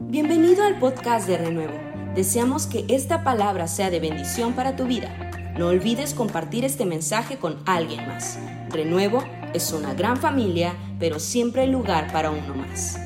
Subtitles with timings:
[0.00, 1.74] Bienvenido al podcast de Renuevo.
[2.14, 5.12] Deseamos que esta palabra sea de bendición para tu vida.
[5.58, 8.38] No olvides compartir este mensaje con alguien más.
[8.70, 9.24] Renuevo
[9.54, 12.96] es una gran familia, pero siempre hay lugar para uno más.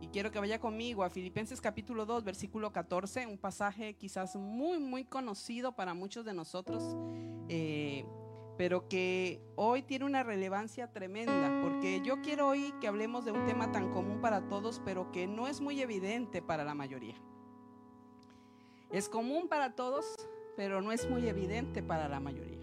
[0.00, 4.78] Y quiero que vaya conmigo a Filipenses capítulo 2, versículo 14, un pasaje quizás muy,
[4.78, 6.96] muy conocido para muchos de nosotros.
[7.48, 8.04] Eh,
[8.56, 13.44] pero que hoy tiene una relevancia tremenda, porque yo quiero hoy que hablemos de un
[13.44, 17.16] tema tan común para todos, pero que no es muy evidente para la mayoría.
[18.90, 20.06] Es común para todos,
[20.56, 22.56] pero no es muy evidente para la mayoría.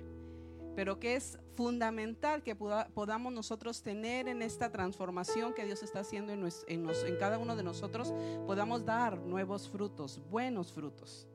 [0.75, 6.33] Pero que es fundamental que podamos nosotros tener en esta transformación que Dios está haciendo
[6.33, 8.11] en, en cada uno de nosotros,
[8.47, 11.27] podamos dar nuevos frutos, buenos frutos.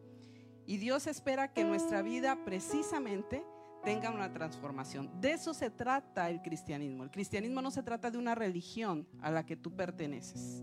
[0.66, 3.44] Y Dios espera que nuestra vida precisamente
[3.84, 5.10] tenga una transformación.
[5.20, 7.04] De eso se trata el cristianismo.
[7.04, 10.62] El cristianismo no se trata de una religión a la que tú perteneces,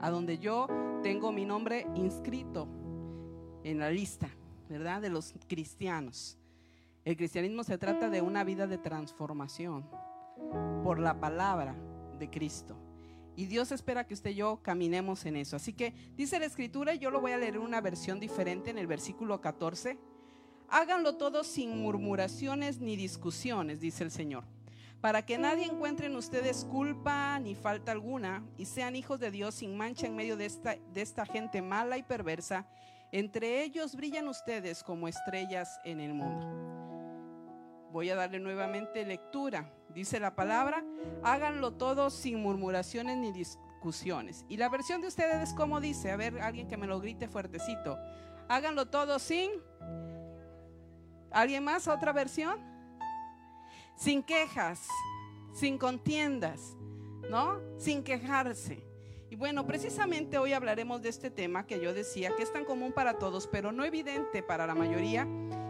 [0.00, 0.68] a donde yo
[1.02, 2.68] tengo mi nombre inscrito
[3.64, 4.28] en la lista,
[4.68, 5.00] ¿verdad?
[5.00, 6.38] De los cristianos.
[7.04, 9.88] El cristianismo se trata de una vida de transformación
[10.82, 11.76] por la palabra
[12.18, 12.76] de Cristo.
[13.36, 15.56] Y Dios espera que usted y yo caminemos en eso.
[15.56, 18.70] Así que dice la escritura, y yo lo voy a leer en una versión diferente
[18.70, 19.98] en el versículo 14
[20.68, 24.44] Háganlo todo sin murmuraciones ni discusiones, dice el Señor,
[25.00, 29.54] para que nadie encuentre en ustedes culpa ni falta alguna y sean hijos de Dios
[29.54, 32.66] sin mancha en medio de esta, de esta gente mala y perversa.
[33.12, 36.66] Entre ellos brillan ustedes como estrellas en el mundo.
[37.92, 39.72] Voy a darle nuevamente lectura.
[39.94, 40.84] Dice la palabra,
[41.22, 44.44] háganlo todo sin murmuraciones ni discusiones.
[44.48, 47.28] Y la versión de ustedes es como dice, a ver, alguien que me lo grite
[47.28, 47.96] fuertecito.
[48.48, 49.50] Háganlo todo sin
[51.30, 51.88] ¿Alguien más?
[51.88, 52.58] ¿Otra versión?
[53.96, 54.88] Sin quejas,
[55.52, 56.76] sin contiendas,
[57.30, 57.60] ¿no?
[57.78, 58.84] Sin quejarse.
[59.28, 62.92] Y bueno, precisamente hoy hablaremos de este tema que yo decía que es tan común
[62.92, 65.26] para todos, pero no evidente para la mayoría.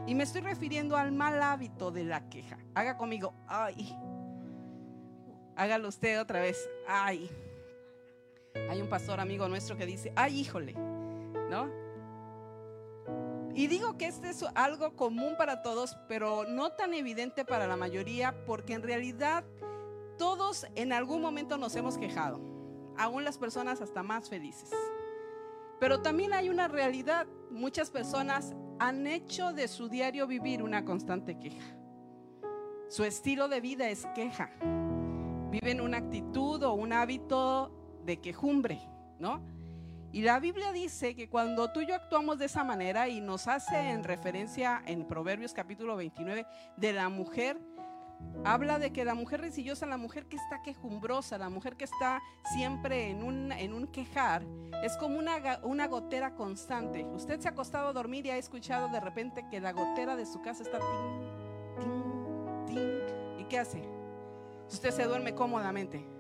[0.07, 2.59] Y me estoy refiriendo al mal hábito de la queja.
[2.75, 3.97] Haga conmigo, ay.
[5.57, 7.31] Hágalo usted otra vez, ay.
[8.69, 10.75] Hay un pastor amigo nuestro que dice, ay, híjole,
[11.51, 11.86] ¿no?
[13.57, 17.75] Y digo que este es algo común para todos, pero no tan evidente para la
[17.75, 19.45] mayoría, porque en realidad
[20.19, 22.39] todos en algún momento nos hemos quejado,
[22.99, 24.71] aún las personas hasta más felices.
[25.81, 31.39] Pero también hay una realidad, muchas personas han hecho de su diario vivir una constante
[31.39, 31.79] queja.
[32.91, 34.51] Su estilo de vida es queja.
[35.51, 37.73] Viven una actitud o un hábito
[38.05, 38.87] de quejumbre,
[39.19, 39.56] ¿no?
[40.17, 43.47] Y la Biblia dice que cuando tú y yo actuamos de esa manera y nos
[43.49, 46.47] hace en referencia en Proverbios capítulo 29
[46.79, 47.61] de la mujer,
[48.43, 52.23] habla de que la mujer resillosa, la mujer que está quejumbrosa, la mujer que está
[52.55, 54.47] siempre en un, en un quejar,
[54.83, 57.05] es como una, una gotera constante.
[57.05, 60.25] Usted se ha acostado a dormir y ha escuchado de repente que la gotera de
[60.25, 63.41] su casa está ting, ting, ting.
[63.41, 63.83] ¿Y qué hace?
[64.71, 66.16] Usted se duerme cómodamente.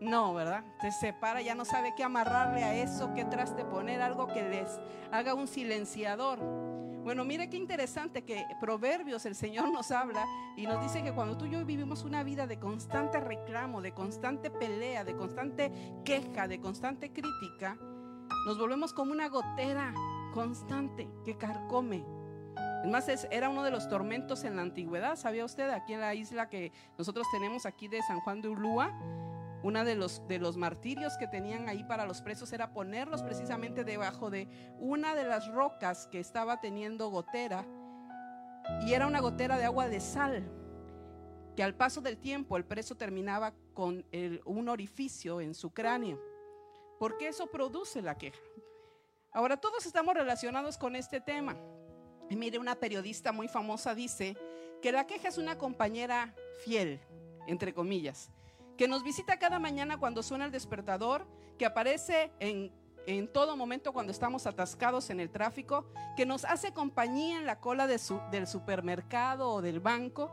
[0.00, 0.64] No, ¿verdad?
[0.80, 4.80] Se separa, ya no sabe qué amarrarle a eso, qué traste poner, algo que les
[5.10, 6.38] haga un silenciador.
[7.02, 10.24] Bueno, mire qué interesante que Proverbios el Señor nos habla
[10.56, 13.92] y nos dice que cuando tú y yo vivimos una vida de constante reclamo, de
[13.92, 15.72] constante pelea, de constante
[16.04, 17.76] queja, de constante crítica,
[18.46, 19.94] nos volvemos como una gotera
[20.32, 22.04] constante que carcome.
[22.84, 25.16] Es más, era uno de los tormentos en la antigüedad.
[25.16, 28.92] ¿Sabía usted aquí en la isla que nosotros tenemos aquí de San Juan de Ulúa?
[29.62, 33.84] Uno de los, de los martirios que tenían ahí para los presos era ponerlos precisamente
[33.84, 34.48] debajo de
[34.78, 37.64] una de las rocas que estaba teniendo gotera.
[38.86, 40.48] Y era una gotera de agua de sal,
[41.56, 44.04] que al paso del tiempo el preso terminaba con
[44.44, 46.20] un orificio en su cráneo,
[46.98, 48.38] porque eso produce la queja.
[49.32, 51.56] Ahora todos estamos relacionados con este tema.
[52.30, 54.36] Y mire, una periodista muy famosa dice
[54.82, 57.00] que la queja es una compañera fiel,
[57.46, 58.30] entre comillas,
[58.78, 61.26] que nos visita cada mañana cuando suena el despertador,
[61.58, 62.72] que aparece en,
[63.32, 67.88] todo momento cuando estamos atascados en el tráfico, que nos hace compañía en la cola
[67.88, 70.30] del supermercado o del banco,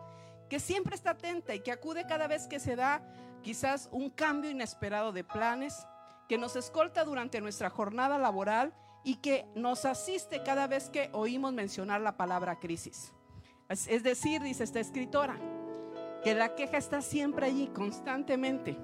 [0.48, 3.02] que siempre está atenta y que acude cada vez que se da
[3.42, 5.88] quizás un cambio inesperado de planes,
[6.30, 11.54] que nos escolta durante nuestra jornada laboral y que nos asiste cada vez que oímos
[11.54, 13.12] mencionar la palabra crisis.
[13.70, 15.40] Es decir, dice esta escritora,
[16.26, 18.76] que la queja está siempre allí, constantemente.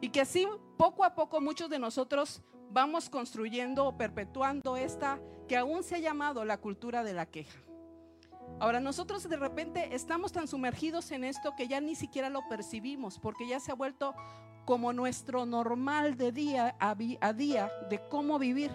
[0.00, 0.46] Y que así,
[0.76, 5.18] poco a poco, muchos de nosotros vamos construyendo o perpetuando esta
[5.48, 7.58] que aún se ha llamado la cultura de la queja.
[8.60, 13.18] Ahora nosotros de repente estamos tan sumergidos en esto que ya ni siquiera lo percibimos
[13.18, 14.14] porque ya se ha vuelto
[14.64, 16.94] como nuestro normal de día a,
[17.32, 18.70] día de cómo vivir.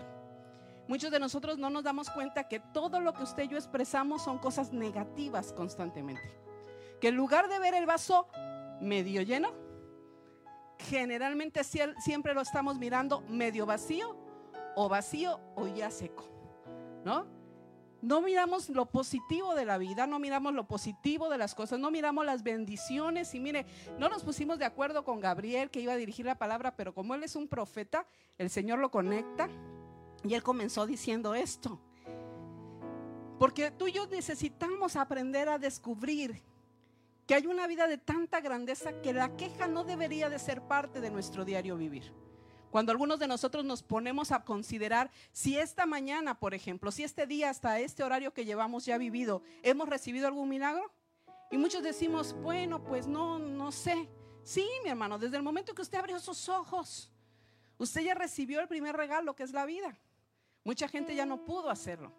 [0.89, 4.21] Muchos de nosotros no nos damos cuenta que todo lo que usted y yo expresamos
[4.21, 6.48] son cosas negativas constantemente.
[6.99, 8.27] Que en lugar de ver el vaso
[8.81, 9.53] medio lleno,
[10.77, 14.15] generalmente siempre lo estamos mirando medio vacío
[14.75, 16.25] o vacío o ya seco.
[17.03, 17.39] ¿No?
[18.01, 21.91] No miramos lo positivo de la vida, no miramos lo positivo de las cosas, no
[21.91, 23.35] miramos las bendiciones.
[23.35, 23.65] Y mire,
[23.97, 27.13] no nos pusimos de acuerdo con Gabriel que iba a dirigir la palabra, pero como
[27.13, 28.05] él es un profeta,
[28.37, 29.49] el Señor lo conecta
[30.23, 31.81] y él comenzó diciendo esto.
[33.37, 36.41] Porque tú y yo necesitamos aprender a descubrir
[37.29, 40.99] que hay una vida de tanta grandeza que la queja no debería de ser parte
[40.99, 42.11] de nuestro diario vivir.
[42.71, 47.27] Cuando algunos de nosotros nos ponemos a considerar si esta mañana, por ejemplo, si este
[47.27, 50.91] día hasta este horario que llevamos ya vivido, hemos recibido algún milagro.
[51.51, 54.09] Y muchos decimos, bueno, pues no, no sé.
[54.41, 57.11] Sí, mi hermano, desde el momento que usted abrió sus ojos,
[57.77, 59.95] usted ya recibió el primer regalo que es la vida.
[60.63, 62.11] Mucha gente ya no pudo hacerlo.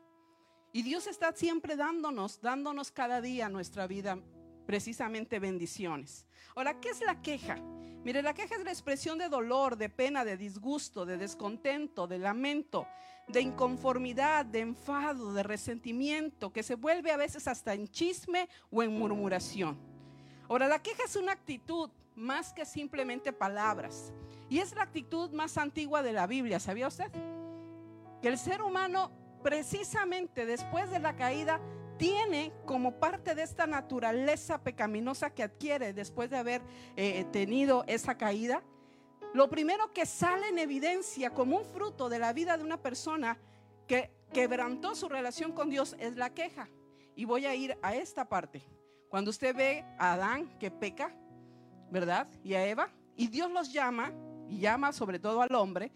[0.73, 4.23] Y Dios está siempre dándonos, dándonos cada día nuestra vida
[4.70, 6.28] precisamente bendiciones.
[6.55, 7.56] Ahora, ¿qué es la queja?
[8.05, 12.20] Mire, la queja es la expresión de dolor, de pena, de disgusto, de descontento, de
[12.20, 12.87] lamento,
[13.26, 18.84] de inconformidad, de enfado, de resentimiento, que se vuelve a veces hasta en chisme o
[18.84, 19.76] en murmuración.
[20.49, 24.12] Ahora, la queja es una actitud más que simplemente palabras.
[24.49, 27.11] Y es la actitud más antigua de la Biblia, ¿sabía usted?
[28.23, 29.11] Que el ser humano,
[29.43, 31.61] precisamente después de la caída,
[32.00, 36.62] tiene como parte de esta naturaleza pecaminosa que adquiere después de haber
[36.97, 38.62] eh, tenido esa caída,
[39.35, 43.38] lo primero que sale en evidencia como un fruto de la vida de una persona
[43.87, 46.70] que quebrantó su relación con Dios es la queja.
[47.17, 48.64] Y voy a ir a esta parte.
[49.11, 51.14] Cuando usted ve a Adán que peca,
[51.91, 52.29] ¿verdad?
[52.43, 54.11] Y a Eva, y Dios los llama,
[54.49, 55.93] y llama sobre todo al hombre,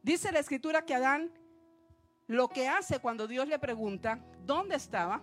[0.00, 1.32] dice la escritura que Adán
[2.26, 5.22] lo que hace cuando Dios le pregunta dónde estaba,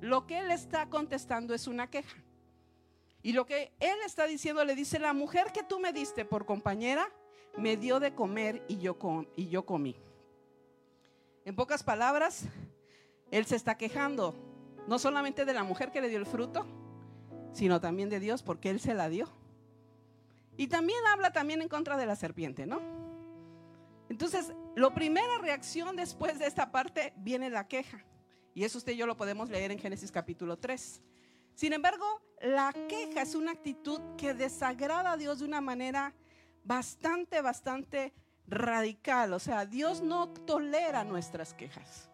[0.00, 2.16] lo que él está contestando es una queja.
[3.22, 6.44] Y lo que él está diciendo le dice, la mujer que tú me diste por
[6.44, 7.08] compañera
[7.56, 9.96] me dio de comer y yo, comí.
[11.46, 12.44] En pocas palabras,
[13.30, 14.34] él se está quejando
[14.86, 16.66] no solamente de la mujer que le dio el fruto,
[17.52, 19.28] sino también de Dios porque él se la dio.
[20.58, 23.03] Y también habla también en contra de la serpiente, ¿no?
[24.08, 28.04] Entonces, la primera reacción después de esta parte viene la queja.
[28.54, 31.02] Y eso usted y yo lo podemos leer en Génesis capítulo 3.
[31.54, 32.04] Sin embargo,
[32.40, 36.14] la queja es una actitud que desagrada a Dios de una manera
[36.64, 38.12] bastante, bastante
[38.46, 39.32] radical.
[39.32, 42.10] O sea, Dios no tolera nuestras quejas.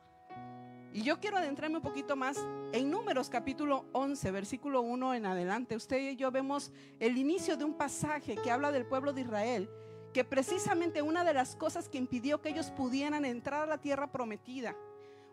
[0.93, 2.37] Y yo quiero adentrarme un poquito más
[2.73, 5.77] en Números capítulo 11, versículo 1 en adelante.
[5.77, 9.71] Usted y yo vemos el inicio de un pasaje que habla del pueblo de Israel
[10.13, 14.11] que precisamente una de las cosas que impidió que ellos pudieran entrar a la tierra
[14.11, 14.75] prometida,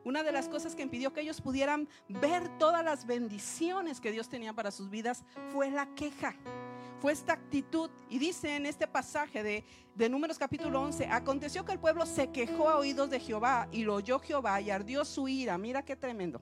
[0.04, 4.30] una de las cosas que impidió que ellos pudieran ver todas las bendiciones que Dios
[4.30, 6.34] tenía para sus vidas fue la queja.
[7.02, 9.66] Fue esta actitud, y dice en este pasaje de,
[9.96, 13.84] de Números capítulo 11, aconteció que el pueblo se quejó a oídos de Jehová y
[13.84, 16.42] lo oyó Jehová y ardió su ira, mira qué tremendo.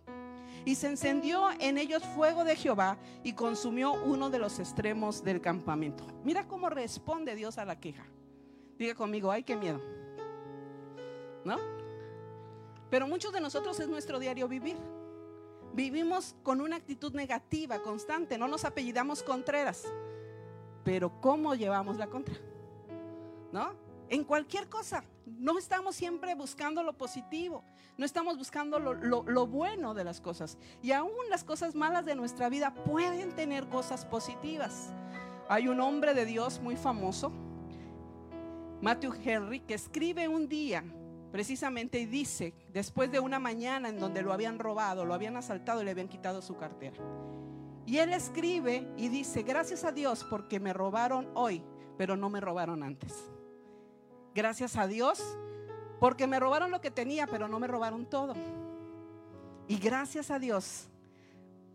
[0.63, 5.41] Y se encendió en ellos fuego de Jehová y consumió uno de los extremos del
[5.41, 6.05] campamento.
[6.23, 8.05] Mira cómo responde Dios a la queja.
[8.77, 9.79] Diga conmigo, ay, qué miedo.
[11.43, 11.57] ¿No?
[12.89, 14.77] Pero muchos de nosotros es nuestro diario vivir.
[15.73, 19.83] Vivimos con una actitud negativa constante, no nos apellidamos Contreras.
[20.83, 22.35] Pero ¿cómo llevamos la contra?
[23.51, 23.73] ¿No?
[24.09, 25.03] En cualquier cosa.
[25.25, 27.63] No estamos siempre buscando lo positivo,
[27.97, 30.57] no estamos buscando lo, lo, bueno de las cosas.
[30.83, 34.91] Y aún las cosas malas de nuestra vida pueden tener cosas positivas.
[35.49, 37.31] Hay un hombre de Dios muy famoso
[38.81, 40.83] Matthew Henry, que escribe un día
[41.31, 45.81] precisamente y dice, después de una mañana en donde lo habían robado, lo habían asaltado
[45.81, 46.97] y le habían quitado su cartera.
[47.85, 51.61] Y él escribe y dice, gracias a Dios porque me robaron hoy,
[51.97, 53.13] pero no me robaron antes.
[54.33, 55.37] Gracias a Dios
[55.99, 58.33] porque me robaron lo que tenía, pero no me robaron todo.
[59.67, 60.89] Y gracias a Dios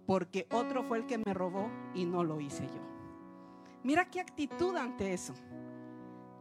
[0.07, 2.83] porque otro fue el que me robó y no lo hice yo.
[3.83, 5.35] Mira qué actitud ante eso.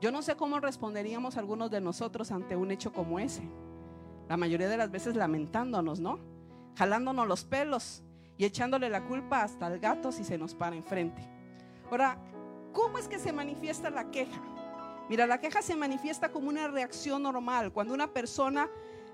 [0.01, 3.43] Yo no sé cómo responderíamos algunos de nosotros ante un hecho como ese.
[4.29, 6.19] La mayoría de las veces lamentándonos, ¿no?
[6.77, 8.03] Jalándonos los pelos
[8.37, 11.21] y echándole la culpa hasta al gato si se nos para enfrente.
[11.91, 12.17] Ahora,
[12.71, 14.41] ¿cómo es que se manifiesta la queja?
[15.09, 18.69] Mira, la queja se manifiesta como una reacción normal cuando una persona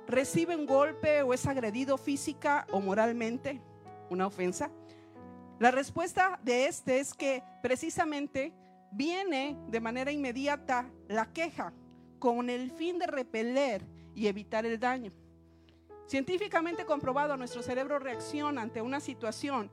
[0.07, 3.59] recibe un golpe o es agredido física o moralmente,
[4.11, 4.69] una ofensa.
[5.57, 8.53] La respuesta de este es que precisamente
[8.95, 11.73] viene de manera inmediata la queja
[12.17, 13.85] con el fin de repeler
[14.15, 15.11] y evitar el daño.
[16.07, 19.69] Científicamente comprobado, nuestro cerebro reacciona ante una situación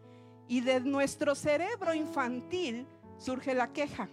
[0.48, 2.86] y de nuestro cerebro infantil
[3.18, 4.08] surge la queja.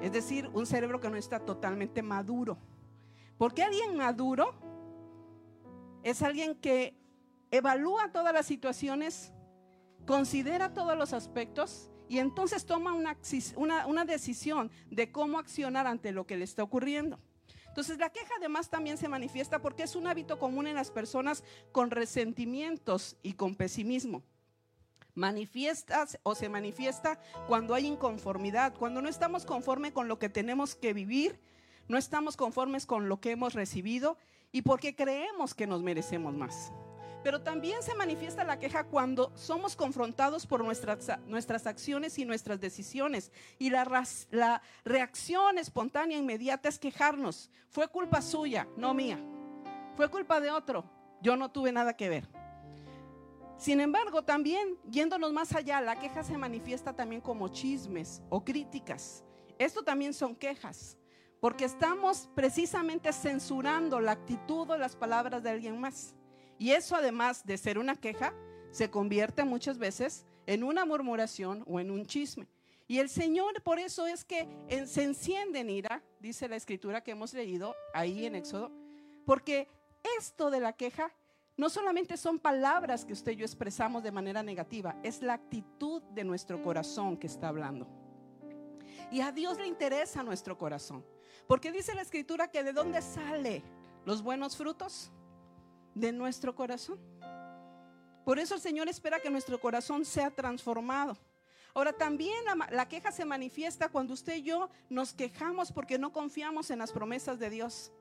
[0.00, 2.56] Es decir, un cerebro que no está totalmente maduro.
[3.36, 4.54] Porque alguien maduro
[6.02, 6.96] es alguien que
[7.50, 9.32] evalúa todas las situaciones,
[10.06, 16.26] considera todos los aspectos y entonces toma una, una, decisión de cómo accionar ante lo
[16.26, 17.20] que le está ocurriendo.
[17.68, 21.44] Entonces la queja además también se manifiesta porque es un hábito común en las personas
[21.70, 24.24] con resentimientos y con pesimismo.
[25.14, 30.74] Manifiestas o se manifiesta cuando hay inconformidad, cuando no estamos conformes con lo que tenemos
[30.74, 31.38] que vivir,
[31.86, 34.18] no estamos conformes con lo que hemos recibido
[34.50, 36.72] y porque creemos que nos merecemos más.
[37.22, 42.60] Pero también se manifiesta la queja cuando somos confrontados por nuestras, nuestras acciones y nuestras
[42.60, 43.30] decisiones.
[43.58, 47.50] Y la, la reacción espontánea e inmediata es quejarnos.
[47.68, 49.18] Fue culpa suya, no mía.
[49.96, 50.84] Fue culpa de otro.
[51.20, 52.28] Yo no tuve nada que ver.
[53.60, 59.22] Sin embargo, también yéndonos más allá, la queja se manifiesta también como chismes o críticas.
[59.58, 60.96] Esto también son quejas,
[61.38, 66.14] porque estamos precisamente censurando la actitud o las palabras de alguien más.
[66.60, 68.34] Y eso además de ser una queja,
[68.70, 72.46] se convierte muchas veces en una murmuración o en un chisme.
[72.86, 74.46] Y el Señor por eso es que
[74.86, 78.70] se enciende en ira, dice la escritura que hemos leído ahí en Éxodo,
[79.24, 79.68] porque
[80.18, 81.10] esto de la queja
[81.56, 86.02] no solamente son palabras que usted y yo expresamos de manera negativa, es la actitud
[86.12, 87.88] de nuestro corazón que está hablando.
[89.10, 91.06] Y a Dios le interesa nuestro corazón,
[91.46, 93.62] porque dice la escritura que de dónde sale
[94.04, 95.10] los buenos frutos
[95.94, 96.98] de nuestro corazón.
[98.24, 101.16] Por eso el Señor espera que nuestro corazón sea transformado.
[101.74, 106.70] Ahora también la, queja se manifiesta cuando usted y yo nos quejamos porque no confiamos
[106.70, 107.92] en las promesas de Dios.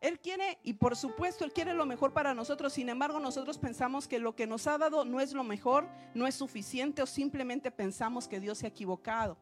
[0.00, 2.72] Él quiere, y por supuesto, Él quiere lo mejor para nosotros.
[2.72, 6.26] Sin embargo, nosotros pensamos que lo que nos ha dado no es lo mejor, no
[6.26, 9.38] es suficiente o simplemente pensamos que Dios se ha equivocado.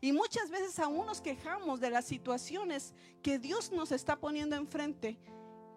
[0.00, 5.18] Y muchas veces aún nos quejamos de las situaciones que Dios nos está poniendo enfrente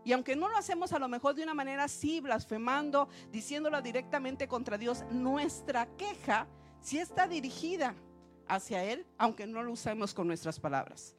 [0.06, 4.48] y aunque no lo hacemos a lo mejor de una manera así, blasfemando, diciéndolo directamente
[4.48, 6.48] contra Dios, nuestra queja
[6.80, 7.96] sí está dirigida
[8.48, 11.16] hacia Él, aunque no lo usemos con nuestras palabras.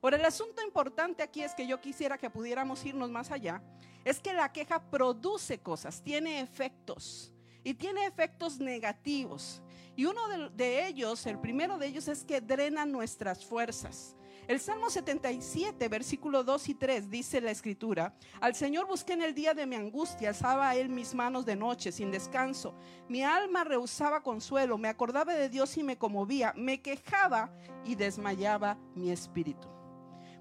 [0.00, 3.62] Ahora, el asunto importante aquí es que yo quisiera que pudiéramos irnos más allá,
[4.06, 9.60] es que la queja produce cosas, tiene efectos y tiene efectos negativos.
[9.96, 14.16] Y uno de, de ellos, el primero de ellos es que drena nuestras fuerzas.
[14.50, 19.32] El Salmo 77, versículo 2 y 3 dice la escritura, al Señor busqué en el
[19.32, 22.74] día de mi angustia, alzaba a él mis manos de noche sin descanso.
[23.08, 27.54] Mi alma rehusaba consuelo, me acordaba de Dios y me conmovía, me quejaba
[27.84, 29.68] y desmayaba mi espíritu.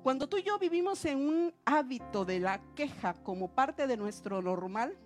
[0.02, 4.42] Cuando tú y yo vivimos en un hábito de la queja como parte de nuestro
[4.42, 4.98] normal,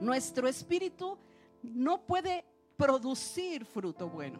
[0.00, 1.18] nuestro espíritu
[1.64, 2.44] no puede
[2.76, 4.38] producir fruto bueno.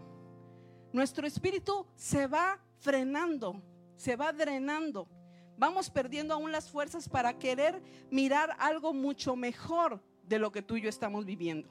[0.93, 3.63] Nuestro espíritu se va frenando,
[3.97, 5.09] se va drenando.
[5.57, 10.77] Vamos perdiendo aún las fuerzas para querer mirar algo mucho mejor de lo que tú
[10.77, 11.69] y yo estamos viviendo.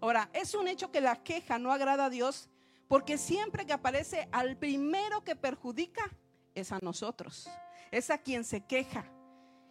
[0.00, 2.48] Ahora, es un hecho que la queja no agrada a Dios
[2.88, 6.10] porque siempre que aparece al primero que perjudica
[6.56, 7.48] es a nosotros,
[7.92, 9.04] es a quien se queja.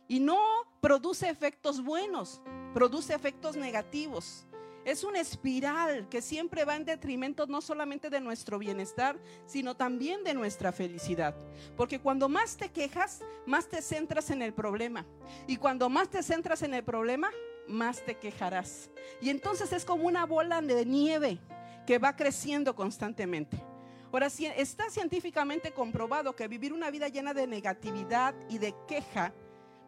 [0.07, 0.39] Y no
[0.79, 2.41] produce efectos buenos,
[2.73, 4.47] produce efectos negativos.
[4.89, 10.23] Es una espiral que siempre va en detrimento no solamente de nuestro bienestar, sino también
[10.23, 11.35] de nuestra felicidad.
[11.77, 15.05] Porque cuando más te quejas, más te centras en el problema.
[15.45, 17.29] Y cuando más te centras en el problema,
[17.67, 18.89] más te quejarás.
[19.21, 21.37] Y entonces es como una bola de nieve
[21.85, 23.63] que va creciendo constantemente.
[24.11, 29.35] Ahora, está científicamente comprobado que vivir una vida llena de negatividad y de queja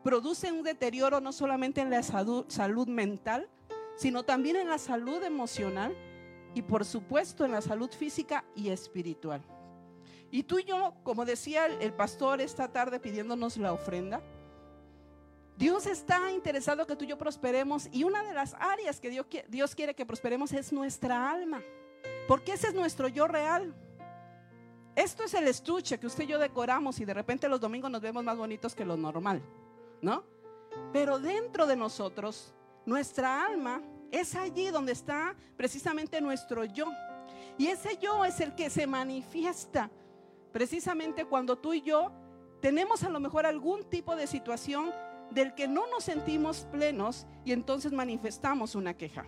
[0.03, 3.50] produce un deterioro no solamente en la salud mental,
[3.95, 5.95] sino también en la salud emocional
[6.53, 9.41] y por supuesto en la salud física y espiritual.
[10.31, 14.21] Y tú y yo, como decía el pastor esta tarde pidiéndonos la ofrenda,
[15.57, 19.27] Dios está interesado que tú y yo prosperemos y una de las áreas que Dios,
[19.50, 21.62] Dios quiere que prosperemos es nuestra alma,
[22.27, 23.75] porque ese es nuestro yo real.
[24.95, 28.01] Esto es el estuche que usted y yo decoramos y de repente los domingos nos
[28.01, 29.41] vemos más bonitos que lo normal,
[30.01, 30.24] ¿no?
[30.91, 32.53] Pero dentro de nosotros
[32.85, 36.91] nuestra alma es allí donde está precisamente nuestro yo.
[37.57, 39.89] Y ese yo es el que se manifiesta
[40.51, 42.11] precisamente cuando tú y yo
[42.61, 44.91] tenemos a lo mejor algún tipo de situación
[45.31, 49.25] del que no nos sentimos plenos y entonces manifestamos una queja.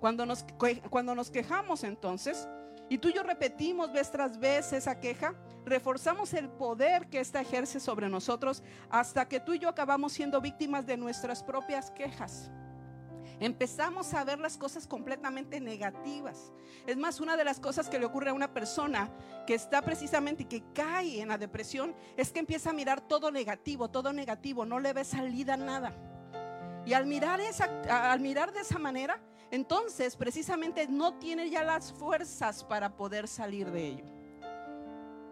[0.00, 0.44] Cuando nos,
[0.90, 2.48] cuando nos quejamos entonces,
[2.88, 7.40] y tú y yo repetimos vez tras vez esa queja, reforzamos el poder que ésta
[7.40, 12.50] ejerce sobre nosotros hasta que tú y yo acabamos siendo víctimas de nuestras propias quejas.
[13.40, 16.52] Empezamos a ver las cosas completamente negativas.
[16.86, 19.10] Es más, una de las cosas que le ocurre a una persona
[19.46, 23.30] que está precisamente y que cae en la depresión es que empieza a mirar todo
[23.30, 25.94] negativo, todo negativo, no le ve salida a nada.
[26.84, 27.68] Y al mirar, esa,
[28.12, 29.20] al mirar de esa manera,
[29.50, 34.21] entonces precisamente no tiene ya las fuerzas para poder salir de ello.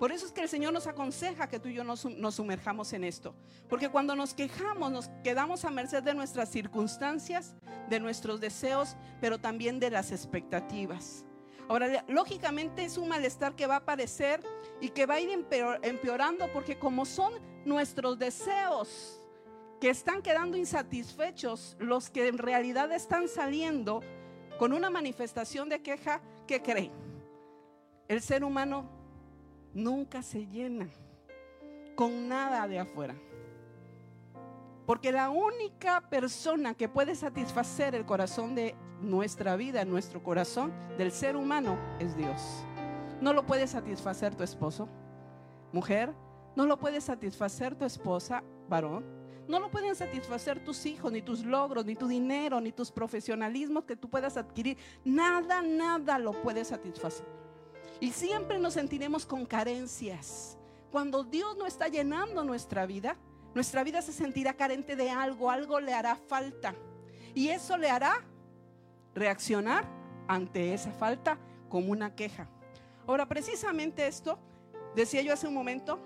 [0.00, 2.90] Por eso es que el Señor nos aconseja que tú y yo nos, nos, sumerjamos
[2.94, 3.34] en esto.
[3.68, 7.54] Porque cuando nos quejamos, nos quedamos a merced de nuestras circunstancias,
[7.90, 11.26] de nuestros deseos, pero también de las expectativas.
[11.68, 14.40] Ahora, lógicamente es un malestar que va a aparecer
[14.80, 15.28] y que va a ir
[15.82, 17.34] empeorando porque como son
[17.66, 19.20] nuestros deseos
[19.82, 24.00] que están quedando insatisfechos, los que en realidad están saliendo
[24.58, 26.90] con una manifestación de queja, ¿qué creen?
[28.08, 28.99] El ser humano
[29.74, 30.88] nunca se llena
[31.94, 33.14] con nada de afuera.
[34.86, 41.12] Porque la única persona que puede satisfacer el corazón de nuestra vida, nuestro corazón del
[41.12, 42.64] ser humano, es Dios.
[43.20, 44.88] No lo puede satisfacer tu esposo,
[45.72, 46.12] mujer.
[46.56, 51.44] No lo puede satisfacer tu esposa, varón no lo pueden satisfacer tus hijos, ni tus
[51.44, 54.78] logros, ni tu dinero, ni tus profesionalismos que tú puedas adquirir.
[55.04, 57.26] Nada, nada lo puede satisfacer.
[58.00, 60.58] Y siempre nos sentiremos con carencias.
[60.90, 63.16] Cuando Dios no está llenando nuestra vida,
[63.54, 66.74] nuestra vida se sentirá carente de algo, algo le hará falta.
[67.34, 68.24] Y eso le hará
[69.14, 69.86] reaccionar
[70.26, 71.38] ante esa falta
[71.68, 72.48] como una queja.
[73.06, 74.38] Ahora, precisamente esto,
[74.94, 76.00] decía yo hace un momento,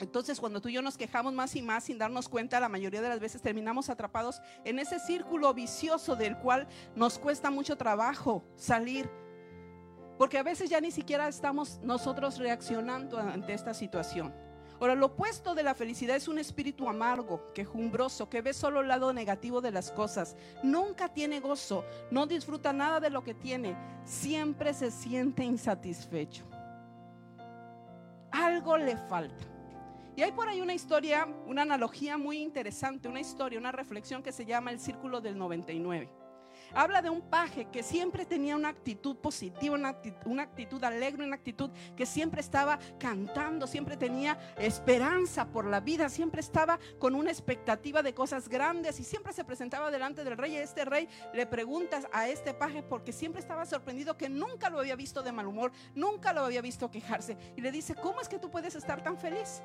[0.00, 3.02] entonces, cuando tú y yo nos quejamos más y más sin darnos cuenta, la mayoría
[3.02, 8.42] de las veces terminamos atrapados en ese círculo vicioso del cual nos cuesta mucho trabajo
[8.56, 9.10] salir.
[10.20, 14.34] Porque a veces ya ni siquiera estamos nosotros reaccionando ante esta situación.
[14.78, 18.88] Ahora, lo opuesto de la felicidad es un espíritu amargo, quejumbroso, que ve solo el
[18.88, 20.36] lado negativo de las cosas.
[20.62, 26.44] Nunca tiene gozo, no disfruta nada de lo que tiene, siempre se siente insatisfecho.
[28.30, 29.46] Algo le falta.
[30.16, 34.32] Y hay por ahí una historia, una analogía muy interesante, una historia, una reflexión que
[34.32, 36.19] se llama el Círculo del 99.
[36.74, 39.88] Habla de un paje que siempre tenía una actitud positiva, una
[40.42, 46.40] actitud, alegre, una actitud que siempre estaba cantando, siempre tenía esperanza por la vida, siempre
[46.40, 50.56] estaba con una expectativa de cosas grandes y siempre se presentaba delante del rey.
[50.56, 54.96] Este rey le pregunta a este paje porque siempre estaba sorprendido que nunca lo había
[54.96, 57.36] visto de mal humor, nunca lo había visto quejarse.
[57.56, 59.62] Y le dice, ¿cómo es que tú puedes estar tan feliz?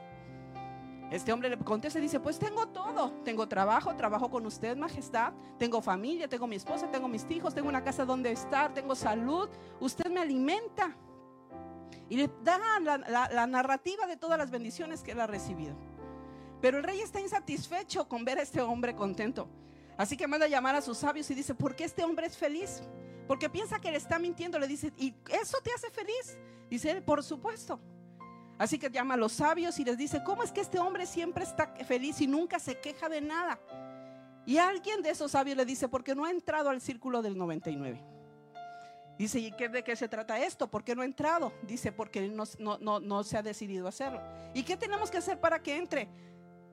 [1.12, 3.12] Este hombre le contesta y dice, pues tengo todo.
[3.24, 5.34] Tengo trabajo, trabajo con usted, majestad.
[5.58, 9.50] Tengo familia, tengo mi esposa, tengo mis hijos, tengo una casa donde estar, tengo salud.
[9.80, 10.96] Usted me alimenta.
[12.10, 15.76] Y le da la, narrativa de todas las bendiciones que él ha recibido.
[16.62, 19.48] Pero el rey está insatisfecho con ver a este hombre contento.
[19.98, 22.38] Así que manda a llamar a sus sabios y dice, ¿por qué este hombre es
[22.38, 22.82] feliz?
[23.28, 24.60] Porque piensa que le está mintiendo.
[24.60, 26.38] Le dice, ¿y eso te hace feliz?
[26.70, 27.80] Dice él, por supuesto.
[28.58, 31.44] Así que llama a los sabios y les dice, ¿cómo es que este hombre siempre
[31.44, 33.60] está feliz y nunca se queja de nada?
[34.46, 38.02] Y alguien de esos sabios le dice, porque no ha entrado al círculo del 99.
[39.18, 40.70] Dice, ¿y qué, de qué se trata esto?
[40.70, 41.54] ¿Por qué no ha entrado?
[41.64, 44.22] Dice, porque no, no, no se ha decidido hacerlo.
[44.54, 46.10] ¿Y qué tenemos que hacer para que entre?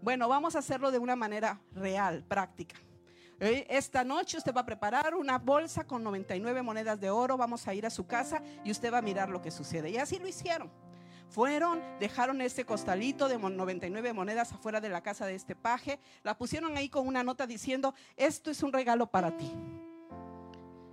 [0.03, 2.77] Bueno, vamos a hacerlo de una manera real, práctica.
[3.39, 7.67] Eh, esta noche usted va a preparar una bolsa con 99 monedas de oro, vamos
[7.67, 9.91] a ir a su casa y usted va a mirar lo que sucede.
[9.91, 10.71] Y así lo hicieron.
[11.33, 16.37] Fueron, dejaron este costalito de 99 monedas afuera de la casa de este paje, la
[16.37, 19.51] pusieron ahí con una nota diciendo, esto es un regalo para ti.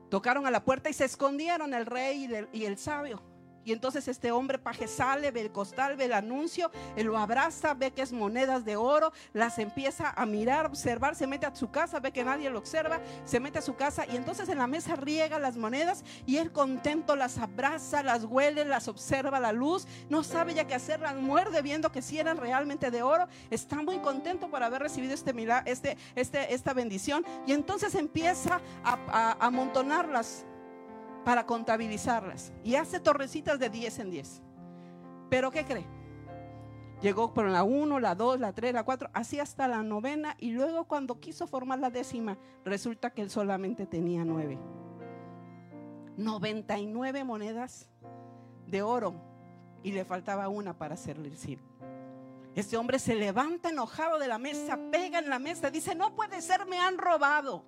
[0.09, 3.21] Tocaron a la puerta y se escondieron el rey y el, sabio.
[3.65, 7.73] Y entonces este hombre paje sale, ve el costal, ve el anuncio, él lo abraza,
[7.73, 11.69] ve que es monedas de oro, las empieza a mirar, observar, se mete a su
[11.69, 14.67] casa, ve que nadie lo observa, se mete a su casa y entonces en la
[14.67, 19.87] mesa riega las monedas y él contento las abraza, las huele, las observa la luz,
[20.09, 23.81] no sabe ya qué hacer, las muerde viendo que si eran realmente de oro, está
[23.81, 28.97] muy contento por haber recibido este milagro, este, este, esta bendición y entonces empieza a,
[29.07, 30.45] a amontonarlas
[31.25, 32.51] para contabilizarlas.
[32.63, 34.41] Y hace torrecitas de 10 en 10.
[35.29, 35.85] Pero ¿qué cree?
[37.01, 40.51] Llegó por la 1, la 2, la 3, la 4, así hasta la novena y
[40.51, 44.59] luego cuando quiso formar la décima, resulta que él solamente tenía 9.
[46.17, 47.89] 99 monedas
[48.67, 49.15] de oro
[49.81, 51.69] y le faltaba una para hacerle el círculo.
[52.55, 56.41] Este hombre se levanta enojado de la mesa, pega en la mesa, dice, no puede
[56.41, 57.63] ser, me han robado.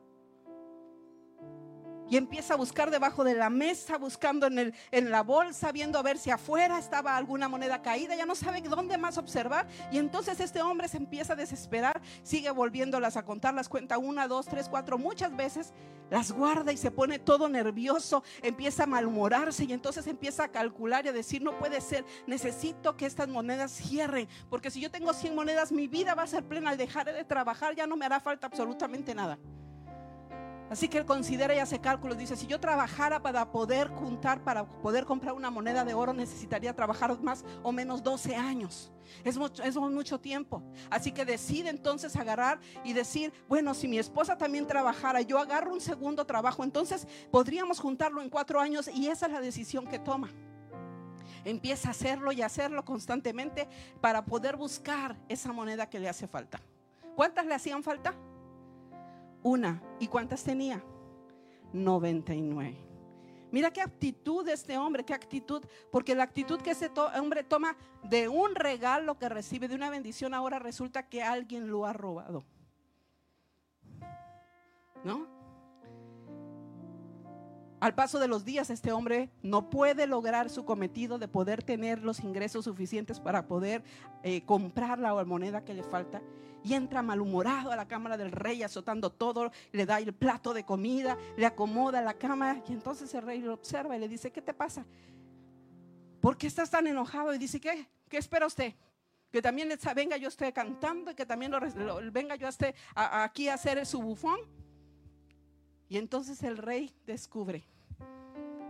[2.11, 5.97] Y empieza a buscar debajo de la mesa, buscando en, el, en la bolsa, viendo
[5.97, 9.65] a ver si afuera estaba alguna moneda caída, ya no sabe dónde más observar.
[9.93, 14.27] Y entonces este hombre se empieza a desesperar, sigue volviéndolas a contar, las cuenta una,
[14.27, 15.71] dos, tres, cuatro, muchas veces
[16.09, 21.05] las guarda y se pone todo nervioso, empieza a malhumorarse y entonces empieza a calcular
[21.05, 25.13] y a decir, no puede ser, necesito que estas monedas cierren, porque si yo tengo
[25.13, 28.05] 100 monedas, mi vida va a ser plena, al dejar de trabajar ya no me
[28.05, 29.39] hará falta absolutamente nada.
[30.71, 32.17] Así que él considera y hace cálculos.
[32.17, 36.73] Dice, si yo trabajara para poder juntar, para poder comprar una moneda de oro, necesitaría
[36.73, 38.89] trabajar más o menos 12 años.
[39.25, 40.63] Es mucho, es mucho tiempo.
[40.89, 45.73] Así que decide entonces agarrar y decir, bueno, si mi esposa también trabajara, yo agarro
[45.73, 49.99] un segundo trabajo, entonces podríamos juntarlo en cuatro años y esa es la decisión que
[49.99, 50.29] toma.
[51.43, 53.67] Empieza a hacerlo y hacerlo constantemente
[53.99, 56.61] para poder buscar esa moneda que le hace falta.
[57.17, 58.15] ¿Cuántas le hacían falta?
[59.43, 59.81] Una.
[59.99, 60.83] ¿Y cuántas tenía?
[61.73, 62.91] 99.
[63.51, 68.29] Mira qué actitud este hombre, qué actitud, porque la actitud que ese hombre toma de
[68.29, 72.45] un regalo que recibe, de una bendición, ahora resulta que alguien lo ha robado.
[75.03, 75.27] ¿No?
[77.81, 82.03] Al paso de los días, este hombre no puede lograr su cometido de poder tener
[82.03, 83.83] los ingresos suficientes para poder
[84.21, 86.21] eh, comprar la moneda que le falta.
[86.63, 90.63] Y entra malhumorado a la cámara del rey, azotando todo, le da el plato de
[90.63, 92.61] comida, le acomoda la cama.
[92.67, 94.85] Y entonces el rey lo observa y le dice, ¿qué te pasa?
[96.19, 97.33] ¿Por qué estás tan enojado?
[97.33, 97.87] Y dice, ¿qué?
[98.07, 98.75] ¿Qué espera usted?
[99.31, 101.51] Que también venga yo esté cantando y que también
[102.11, 104.39] venga yo esté aquí a hacer su bufón.
[105.87, 107.63] Y entonces el rey descubre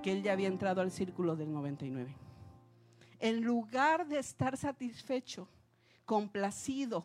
[0.02, 2.16] que él ya había entrado al círculo del 99.
[3.20, 5.48] En lugar de estar satisfecho,
[6.06, 7.04] complacido,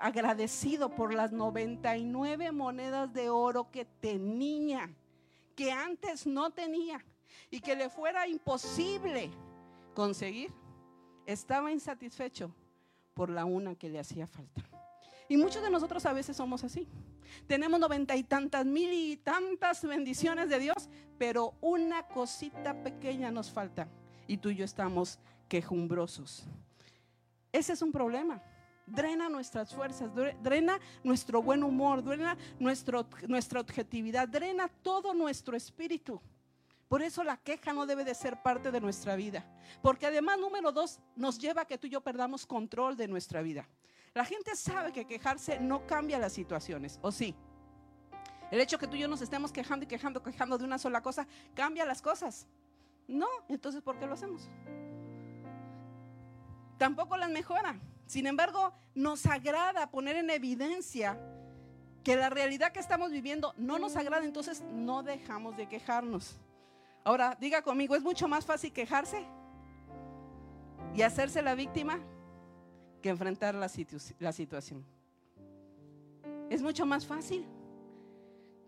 [0.00, 4.94] agradecido por las 99 monedas de oro que tenía,
[5.56, 7.04] que antes no tenía
[7.50, 9.30] y que le fuera imposible
[9.94, 10.52] conseguir,
[11.26, 12.54] estaba insatisfecho
[13.14, 14.62] por la una que le hacía falta.
[15.28, 16.86] Y muchos de nosotros a veces somos así.
[17.46, 23.50] Tenemos noventa y tantas mil y tantas bendiciones de Dios, pero una cosita pequeña nos
[23.50, 23.88] falta.
[24.26, 26.46] Y tú y yo estamos quejumbrosos.
[27.52, 28.42] Ese es un problema.
[28.86, 30.10] Drena nuestras fuerzas,
[30.42, 36.20] drena nuestro buen humor, drena nuestro, nuestra objetividad, drena todo nuestro espíritu.
[36.88, 39.44] Por eso la queja no debe de ser parte de nuestra vida.
[39.82, 43.42] Porque además, número dos, nos lleva a que tú y yo perdamos control de nuestra
[43.42, 43.66] vida.
[44.12, 47.34] La gente sabe que quejarse no cambia las situaciones, ¿o sí?
[48.50, 51.02] El hecho que tú y yo nos estemos quejando y quejando, quejando de una sola
[51.02, 52.46] cosa, cambia las cosas.
[53.08, 54.48] No, entonces ¿por qué lo hacemos?
[56.78, 57.76] Tampoco las mejora.
[58.06, 61.18] Sin embargo, nos agrada poner en evidencia
[62.02, 66.38] que la realidad que estamos viviendo no nos agrada, entonces no dejamos de quejarnos.
[67.02, 69.24] Ahora, diga conmigo, ¿es mucho más fácil quejarse
[70.94, 71.98] y hacerse la víctima
[73.02, 73.70] que enfrentar la,
[74.18, 74.84] la situación.
[76.48, 77.44] Es mucho más fácil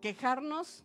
[0.01, 0.85] quejarnos,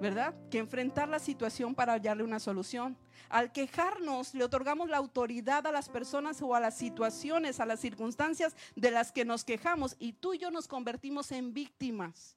[0.00, 0.34] ¿verdad?
[0.50, 2.96] Que enfrentar la situación para hallarle una solución.
[3.28, 7.80] Al quejarnos le otorgamos la autoridad a las personas o a las situaciones, a las
[7.80, 12.36] circunstancias de las que nos quejamos y tú y yo nos convertimos en víctimas.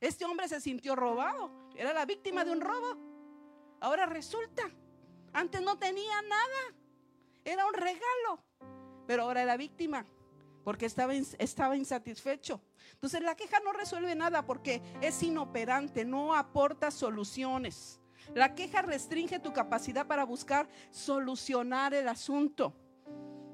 [0.00, 2.96] Este hombre se sintió robado, era la víctima de un robo.
[3.80, 4.70] Ahora resulta,
[5.32, 6.74] antes no tenía nada,
[7.44, 8.46] era un regalo
[9.06, 10.04] pero ahora era víctima
[10.66, 12.60] porque estaba, estaba insatisfecho.
[12.94, 18.00] Entonces la queja no resuelve nada porque es inoperante, no aporta soluciones.
[18.34, 22.74] La queja restringe tu capacidad para buscar solucionar el asunto.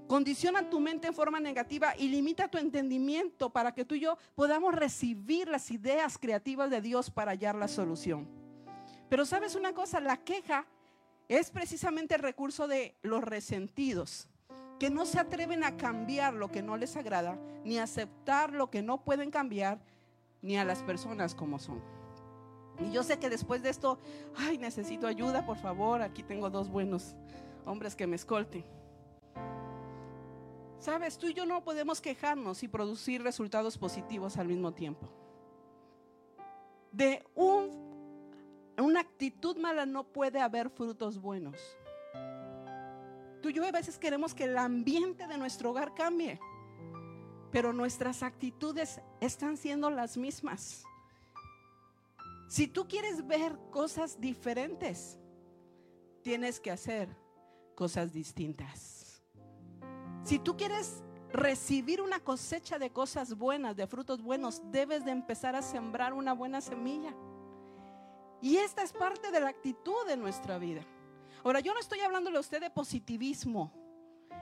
[0.08, 4.16] Condiciona tu mente en forma negativa y limita tu entendimiento para que tú y yo
[4.34, 8.26] podamos recibir las ideas creativas de Dios para hallar la solución.
[9.10, 10.66] Pero sabes una cosa, la queja
[11.28, 14.30] es precisamente el recurso de los resentidos
[14.82, 18.68] que no se atreven a cambiar lo que no les agrada, ni a aceptar lo
[18.68, 19.80] que no pueden cambiar,
[20.40, 21.80] ni a las personas como son.
[22.80, 24.00] Y yo sé que después de esto,
[24.34, 27.14] ay, necesito ayuda, por favor, aquí tengo dos buenos
[27.64, 28.64] hombres que me escolten.
[30.80, 35.08] Sabes, tú y yo no podemos quejarnos y producir resultados positivos al mismo tiempo.
[36.90, 37.70] De un,
[38.78, 41.56] una actitud mala no puede haber frutos buenos.
[43.42, 46.38] Tú y yo a veces queremos que el ambiente de nuestro hogar cambie,
[47.50, 50.84] pero nuestras actitudes están siendo las mismas.
[52.48, 55.18] Si tú quieres ver cosas diferentes,
[56.22, 57.08] tienes que hacer
[57.74, 59.24] cosas distintas.
[60.22, 61.02] Si tú quieres
[61.32, 66.32] recibir una cosecha de cosas buenas, de frutos buenos, debes de empezar a sembrar una
[66.32, 67.12] buena semilla.
[68.40, 70.86] Y esta es parte de la actitud de nuestra vida.
[71.44, 73.72] Ahora, yo no estoy hablándole a usted de positivismo,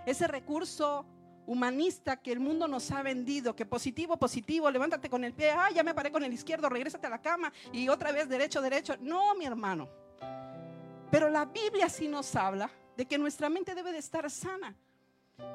[0.05, 1.07] ese recurso
[1.47, 5.71] humanista que el mundo nos ha vendido, que positivo, positivo, levántate con el pie, ah,
[5.75, 8.97] ya me paré con el izquierdo, regrésate a la cama y otra vez derecho, derecho.
[9.01, 9.89] No, mi hermano.
[11.11, 14.77] Pero la Biblia sí nos habla de que nuestra mente debe de estar sana.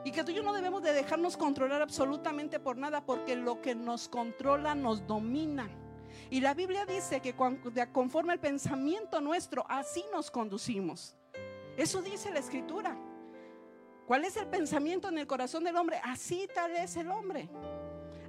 [0.04, 3.62] Y que tú y yo no debemos de dejarnos controlar absolutamente por nada, porque lo
[3.62, 5.70] que nos controla nos domina.
[6.32, 7.36] Y la Biblia dice que
[7.94, 11.16] conforme al pensamiento nuestro, así nos conducimos.
[11.78, 12.98] Eso dice la escritura.
[14.06, 16.00] ¿Cuál es el pensamiento en el corazón del hombre?
[16.04, 17.50] Así tal es el hombre.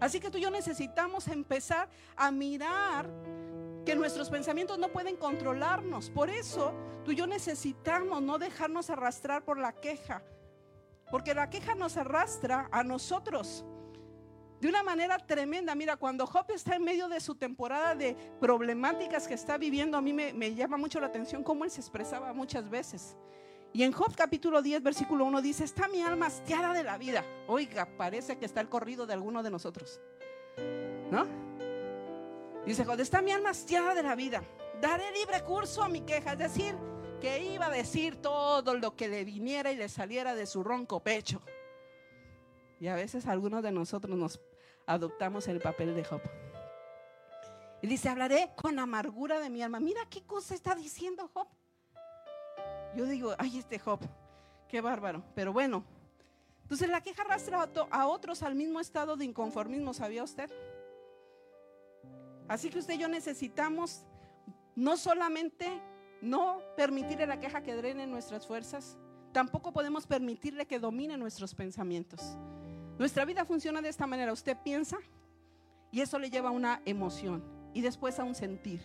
[0.00, 3.09] Así que tú y yo necesitamos empezar a mirar
[3.85, 6.11] que nuestros pensamientos no pueden controlarnos.
[6.11, 6.72] Por eso
[7.04, 10.22] tú y yo necesitamos no dejarnos arrastrar por la queja.
[11.11, 13.64] Porque la queja nos arrastra a nosotros
[14.61, 15.75] de una manera tremenda.
[15.75, 20.01] Mira, cuando Job está en medio de su temporada de problemáticas que está viviendo, a
[20.01, 23.16] mí me, llama mucho la atención cómo él se expresaba muchas veces.
[23.73, 27.25] Y en Job capítulo 10, versículo 1 dice, está mi alma hastiada de la vida.
[27.47, 30.01] Oiga, parece que está el corrido de alguno de nosotros.
[31.11, 31.27] ¿No?
[32.64, 34.42] Dice Job, está mi alma hastiada de la vida.
[34.81, 36.33] Daré libre curso a mi queja.
[36.33, 36.75] Es decir,
[37.21, 41.01] que iba a decir todo lo que le viniera y le saliera de su ronco
[41.01, 41.42] pecho.
[42.81, 44.38] Y a veces algunos de nosotros nos
[44.87, 46.22] adoptamos el papel de Job.
[47.83, 49.81] Y dice, hablaré con amargura de mi alma.
[49.81, 51.49] Mira qué cosa está diciendo Job.
[52.96, 54.01] Yo digo, ay, este Job,
[54.68, 55.22] qué bárbaro.
[55.35, 55.85] Pero bueno,
[56.62, 60.51] entonces la queja arrastra a otros al mismo estado de inconformismo, ¿sabía usted?
[62.49, 64.05] Así que usted y yo necesitamos
[64.75, 65.81] no solamente
[66.22, 68.96] no permitirle la queja que drene nuestras fuerzas,
[69.33, 72.37] tampoco podemos permitirle que domine nuestros pensamientos.
[72.98, 74.32] Nuestra vida funciona de esta manera.
[74.32, 74.98] Usted piensa
[75.90, 78.80] y eso le lleva a una emoción y después a un sentir,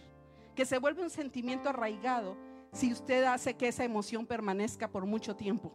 [0.56, 2.38] que se vuelve un sentimiento arraigado
[2.74, 5.72] si usted hace que esa emoción permanezca por mucho tiempo.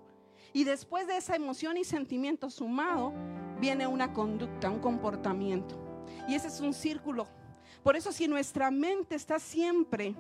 [0.53, 3.12] Y después de esa emoción y sentimiento sumado,
[3.59, 5.79] viene una conducta, un comportamiento.
[6.29, 7.27] Y ese es un círculo.
[7.83, 10.14] Por eso si nuestra mente está siempre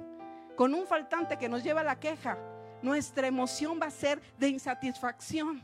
[0.56, 2.38] con un faltante que nos lleva a la queja,
[2.82, 5.62] nuestra emoción va a ser de insatisfacción.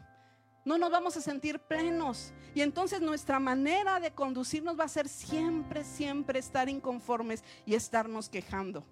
[0.65, 2.33] No nos vamos a sentir plenos.
[2.55, 8.29] Y entonces nuestra manera de conducirnos va a ser siempre, siempre estar inconformes y estarnos
[8.29, 8.85] quejando.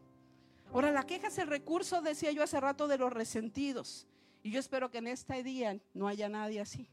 [0.73, 4.07] Ahora, la queja es el recurso, decía yo hace rato, de los resentidos.
[4.43, 6.89] Y yo espero que en este día no haya nadie así.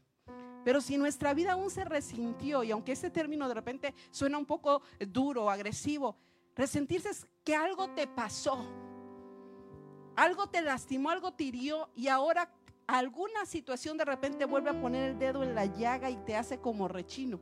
[0.64, 4.46] Pero si nuestra vida aún se resintió, y aunque este término de repente suena un
[4.46, 6.16] poco duro, agresivo,
[6.54, 8.66] resentirse es que algo te pasó,
[10.16, 12.50] algo te lastimó, algo te hirió, y ahora
[12.88, 16.58] alguna situación de repente vuelve a poner el dedo en la llaga y te hace
[16.58, 17.38] como rechino.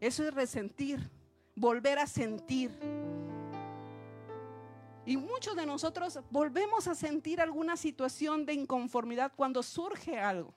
[0.00, 1.10] Eso es resentir,
[1.56, 2.70] volver a sentir.
[5.06, 10.54] Y muchos de nosotros volvemos a sentir alguna situación de inconformidad cuando surge algo.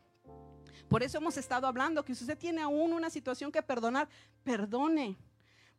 [0.90, 4.10] Por eso hemos estado hablando que si usted tiene aún una situación que perdonar,
[4.44, 5.18] perdone.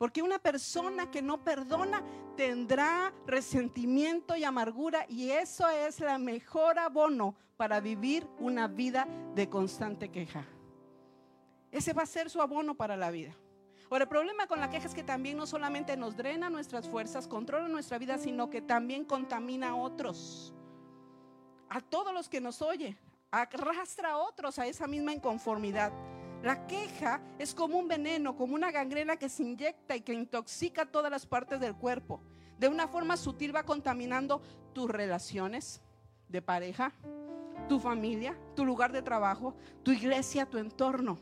[0.02, 2.02] Porque una persona que no perdona
[2.36, 9.48] tendrá resentimiento y amargura y eso es la mejor abono para vivir una vida de
[9.48, 10.44] constante queja.
[11.70, 13.32] Ese va a ser su abono para la vida.
[13.88, 17.28] Ahora, el problema con la queja es que también no solamente nos drena nuestras fuerzas,
[17.28, 20.52] controla nuestra vida, sino que también contamina a otros.
[21.68, 22.98] A todos los que nos oye,
[23.30, 25.92] arrastra a otros a esa misma inconformidad.
[26.42, 30.86] La queja es como un veneno, como una gangrena que se inyecta y que intoxica
[30.86, 32.20] todas las partes del cuerpo.
[32.58, 35.80] De una forma sutil va contaminando tus relaciones
[36.28, 36.92] de pareja,
[37.68, 41.18] tu familia, tu lugar de trabajo, tu iglesia, tu entorno.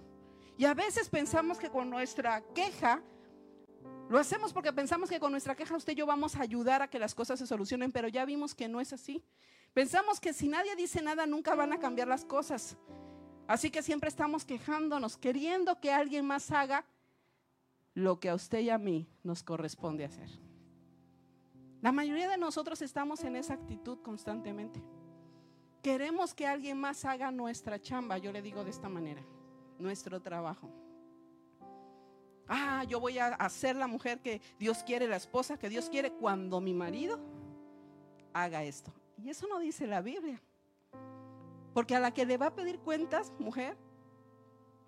[0.56, 3.02] Y a veces pensamos que con nuestra queja,
[4.08, 6.88] lo hacemos porque pensamos que con nuestra queja usted y yo vamos a ayudar a
[6.88, 9.22] que las cosas se solucionen, pero ya vimos que no es así.
[9.74, 12.76] Pensamos que si nadie dice nada nunca van a cambiar las cosas.
[13.50, 16.84] Así que siempre estamos quejándonos, queriendo que alguien más haga
[17.94, 20.30] lo que a usted y a mí nos corresponde hacer.
[21.82, 24.80] La mayoría de nosotros estamos en esa actitud constantemente.
[25.82, 29.26] Queremos que alguien más haga nuestra chamba, yo le digo de esta manera
[29.80, 30.70] nuestro trabajo.
[32.46, 36.12] Ah, yo voy a ser la mujer que Dios quiere, la esposa que Dios quiere
[36.12, 37.18] cuando mi marido
[38.32, 38.92] haga esto.
[39.18, 40.40] Y eso no dice la Biblia.
[41.72, 43.76] Porque a la que le va a pedir cuentas, mujer,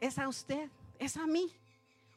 [0.00, 1.52] es a usted, es a mí.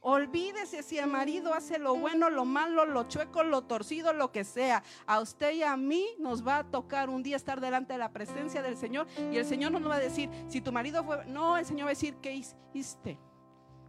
[0.07, 4.43] Olvídese si el marido hace lo bueno, lo malo, lo chueco, lo torcido, lo que
[4.43, 4.83] sea.
[5.07, 8.11] A usted y a mí nos va a tocar un día estar delante de la
[8.11, 11.25] presencia del Señor y el Señor no nos va a decir, si tu marido fue,
[11.25, 13.17] no, el Señor va a decir, ¿qué hiciste?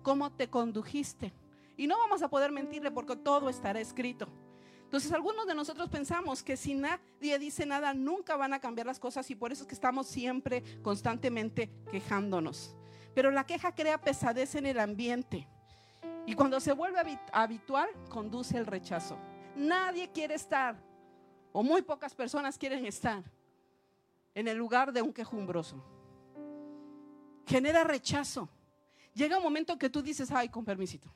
[0.02, 1.34] ¿Cómo te condujiste?
[1.76, 4.26] Y no vamos a poder mentirle porque todo estará escrito.
[4.86, 9.00] Entonces algunos de nosotros pensamos que si nadie dice nada, nunca van a cambiar las
[9.00, 12.76] cosas y por eso es que estamos siempre constantemente quejándonos.
[13.12, 15.48] Pero la queja crea pesadez en el ambiente
[16.24, 19.18] y cuando se vuelve habitual, conduce el rechazo.
[19.56, 20.76] Nadie quiere estar,
[21.52, 23.24] o muy pocas personas quieren estar,
[24.34, 25.82] en el lugar de un quejumbroso.
[27.46, 28.48] Genera rechazo.
[29.14, 31.12] Llega un momento que tú dices, ay, con permisito.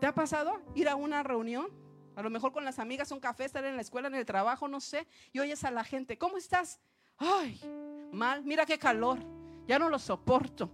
[0.00, 1.87] ¿Te ha pasado ir a una reunión?
[2.18, 4.66] A lo mejor con las amigas, un café, estar en la escuela, en el trabajo,
[4.66, 6.80] no sé, y oyes a la gente, ¿cómo estás?
[7.16, 7.60] Ay,
[8.10, 9.20] mal, mira qué calor,
[9.68, 10.68] ya no lo soporto.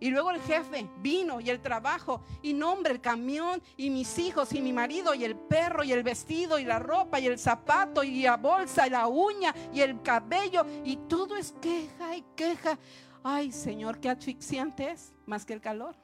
[0.00, 4.54] Y luego el jefe vino y el trabajo y nombre, el camión y mis hijos
[4.54, 8.02] y mi marido y el perro y el vestido y la ropa y el zapato
[8.02, 12.78] y la bolsa y la uña y el cabello y todo es queja y queja.
[13.22, 15.94] Ay Señor, qué asfixiante es más que el calor.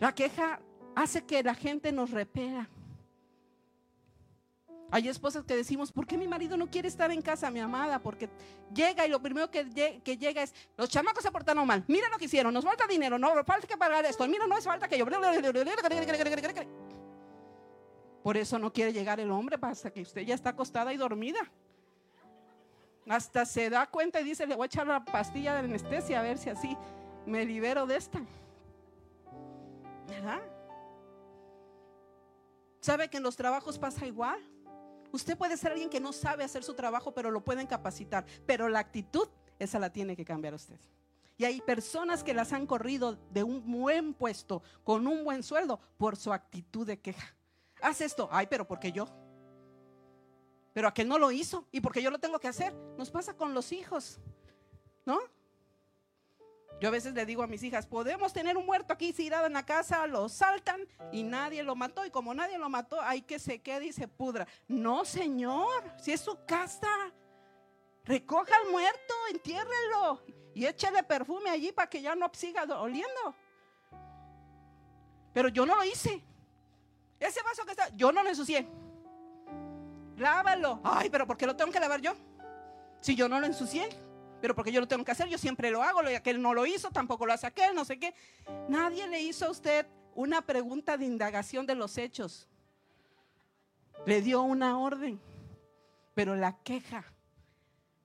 [0.00, 0.60] La queja
[0.94, 2.68] hace que la gente nos repela.
[4.90, 7.98] Hay esposas que decimos, ¿por qué mi marido no quiere estar en casa, mi amada?
[7.98, 8.30] Porque
[8.74, 12.24] llega y lo primero que, llega es, los chamacos se portaron mal, mira lo que
[12.24, 15.06] hicieron, nos falta dinero, no falta que pagar esto, mira, no es falta que yo...
[18.22, 21.40] Por eso no quiere llegar el hombre hasta que usted ya está acostada y dormida.
[23.06, 26.22] Hasta se da cuenta y dice, le voy a echar la pastilla de anestesia a
[26.22, 26.76] ver si así
[27.26, 28.20] me libero de esta.
[30.08, 30.40] ¿Verdad?
[32.88, 34.40] ¿Sabe que en los trabajos pasa igual?
[35.12, 38.24] Usted puede ser alguien que no sabe hacer su trabajo, pero lo pueden capacitar.
[38.46, 40.80] Pero la actitud, esa la tiene que cambiar usted.
[41.36, 45.78] Y hay personas que las han corrido de un buen puesto, con un buen sueldo,
[45.98, 47.36] por su actitud de queja.
[47.82, 49.06] Haz esto, ay, pero porque yo.
[50.72, 52.74] Pero aquel no lo hizo y porque yo lo tengo que hacer.
[52.96, 54.18] Nos pasa con los hijos,
[55.04, 55.18] ¿no?
[56.80, 59.52] Yo a veces le digo a mis hijas, podemos tener un muerto aquí tirado en
[59.52, 62.06] la casa, lo saltan y nadie lo mató.
[62.06, 64.46] Y como nadie lo mató, hay que se quede y se pudra.
[64.68, 66.88] No, señor, si es su casa,
[68.04, 70.22] recoja al muerto, entiérrelo
[70.54, 73.34] y échale perfume allí para que ya no siga oliendo.
[75.32, 76.22] Pero yo no lo hice.
[77.18, 78.68] Ese vaso que está, yo no lo ensucié.
[80.16, 80.80] Lávalo.
[80.84, 82.12] Ay, pero ¿por qué lo tengo que lavar yo?
[83.00, 83.88] Si yo no lo ensucié.
[84.40, 86.54] Pero porque yo lo tengo que hacer, yo siempre lo hago, lo que él no
[86.54, 88.14] lo hizo, tampoco lo hace aquel, no sé qué.
[88.68, 92.48] Nadie le hizo a usted una pregunta de indagación de los hechos.
[94.06, 95.20] Le dio una orden,
[96.14, 97.04] pero la queja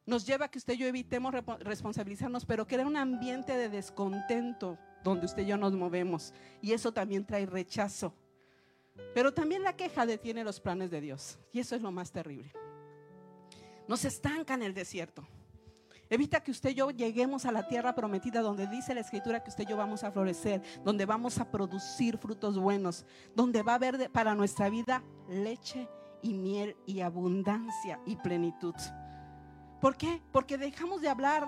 [0.05, 4.77] nos lleva a que usted y yo evitemos responsabilizarnos, pero crea un ambiente de descontento
[5.03, 6.33] donde usted y yo nos movemos.
[6.61, 8.13] Y eso también trae rechazo.
[9.13, 11.39] Pero también la queja detiene los planes de Dios.
[11.51, 12.51] Y eso es lo más terrible.
[13.87, 15.27] Nos estanca en el desierto.
[16.13, 19.49] Evita que usted y yo lleguemos a la tierra prometida donde dice la escritura que
[19.49, 23.75] usted y yo vamos a florecer, donde vamos a producir frutos buenos, donde va a
[23.77, 25.89] haber para nuestra vida leche
[26.21, 28.75] y miel y abundancia y plenitud.
[29.81, 30.21] ¿Por qué?
[30.31, 31.47] Porque dejamos de hablar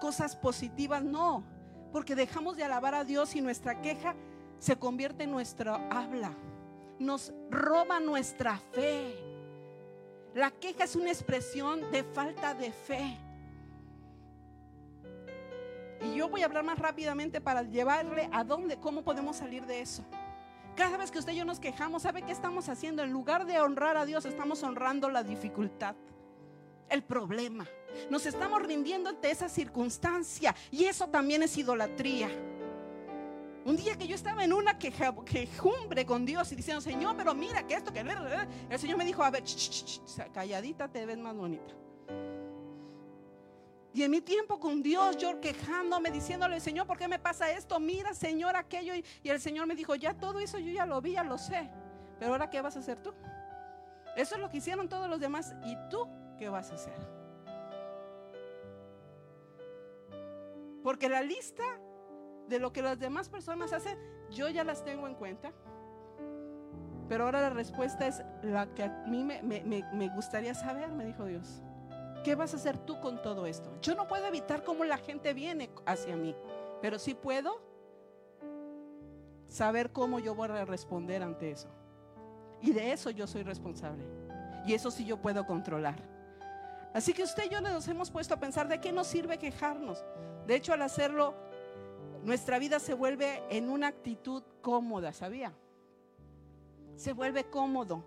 [0.00, 1.42] cosas positivas, no,
[1.90, 4.14] porque dejamos de alabar a Dios y nuestra queja
[4.60, 6.30] se convierte en nuestra habla,
[7.00, 9.12] nos roba nuestra fe.
[10.36, 13.25] La queja es una expresión de falta de fe.
[16.02, 19.80] Y yo voy a hablar más rápidamente para llevarle a dónde, cómo podemos salir de
[19.80, 20.04] eso.
[20.76, 23.02] Cada vez que usted y yo nos quejamos, ¿sabe qué estamos haciendo?
[23.02, 25.96] En lugar de honrar a Dios, estamos honrando la dificultad,
[26.90, 27.66] el problema.
[28.10, 32.28] Nos estamos rindiendo ante esa circunstancia y eso también es idolatría.
[33.64, 37.66] Un día que yo estaba en una quejumbre con Dios y diciendo, Señor, pero mira
[37.66, 38.04] que esto, que
[38.70, 39.42] el Señor me dijo, a ver,
[40.32, 41.74] calladita te ves más bonita.
[43.96, 47.80] Y en mi tiempo con Dios, yo quejándome, diciéndole, Señor, ¿por qué me pasa esto?
[47.80, 48.94] Mira, Señor, aquello.
[48.94, 51.70] Y, el Señor me dijo, ya todo eso yo ya lo vi, ya lo sé.
[52.18, 53.14] Pero ahora, ¿qué vas a hacer tú?
[54.14, 55.54] Eso es lo que hicieron todos los demás.
[55.64, 56.06] ¿Y tú
[56.38, 56.92] qué vas a hacer?
[60.82, 61.64] Porque la lista
[62.48, 63.98] de lo que las demás personas hacen,
[64.30, 65.54] yo ya las tengo en cuenta.
[67.08, 71.62] Pero ahora la respuesta es la que a mí me, gustaría saber, me dijo Dios.
[72.26, 73.70] ¿Qué vas a hacer tú con todo esto?
[73.80, 76.34] Yo no puedo evitar cómo la gente viene hacia mí,
[76.82, 77.60] pero sí puedo
[79.46, 81.68] saber cómo yo voy a responder ante eso.
[82.60, 84.04] Y de eso yo soy responsable.
[84.66, 86.02] Y eso sí yo puedo controlar.
[86.92, 90.04] Así que usted y yo nos hemos puesto a pensar de qué nos sirve quejarnos.
[90.48, 91.32] De hecho, al hacerlo,
[92.24, 95.52] nuestra vida se vuelve en una actitud cómoda, ¿sabía?
[96.96, 98.02] Se vuelve cómodo.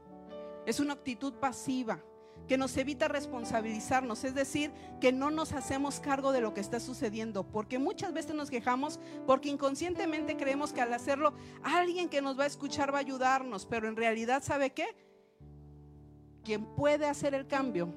[0.66, 2.02] Es una actitud pasiva
[2.48, 6.80] que nos evita responsabilizarnos, es decir, que no nos hacemos cargo de lo que está
[6.80, 11.34] sucediendo, porque muchas veces nos quejamos porque inconscientemente creemos que al hacerlo
[11.64, 14.88] alguien que nos va a escuchar va a ayudarnos, pero en realidad ¿sabe qué?
[16.44, 17.94] Quien puede hacer el cambio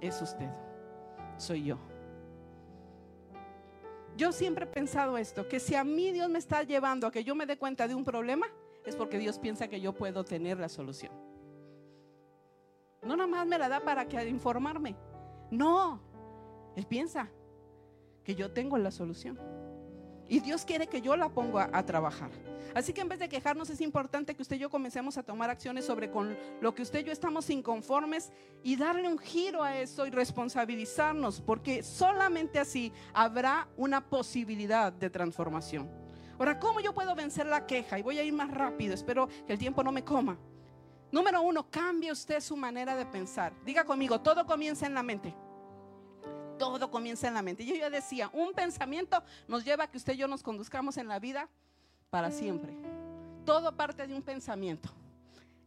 [0.00, 0.50] es usted,
[1.36, 1.78] soy yo.
[4.16, 7.24] Yo siempre he pensado esto, que si a mí Dios me está llevando a que
[7.24, 8.46] yo me dé cuenta de un problema,
[8.84, 11.12] es porque Dios piensa que yo puedo tener la solución.
[13.04, 14.96] No nada más me la da para que informarme.
[15.50, 16.00] No,
[16.76, 17.28] Él piensa
[18.24, 19.38] que yo tengo la solución.
[20.28, 22.30] Y Dios quiere que yo la ponga a, trabajar.
[22.74, 25.50] Así que en vez de quejarnos es importante que usted y yo comencemos a tomar
[25.50, 28.32] acciones sobre con lo que usted y yo estamos inconformes
[28.62, 35.10] y darle un giro a eso y responsabilizarnos, porque solamente así habrá una posibilidad de
[35.10, 35.90] transformación.
[36.38, 37.98] Ahora, ¿cómo yo puedo vencer la queja?
[37.98, 40.38] Y voy a ir más rápido, espero que el tiempo no me coma.
[41.14, 43.52] Número uno, cambie usted su manera de pensar.
[43.64, 45.32] Diga conmigo, todo comienza en la mente.
[46.58, 47.64] Todo comienza en la mente.
[47.64, 51.06] Yo ya decía, un pensamiento nos lleva a que usted y yo nos conduzcamos en
[51.06, 51.48] la vida
[52.10, 52.72] para siempre.
[53.44, 54.88] Todo parte de un pensamiento.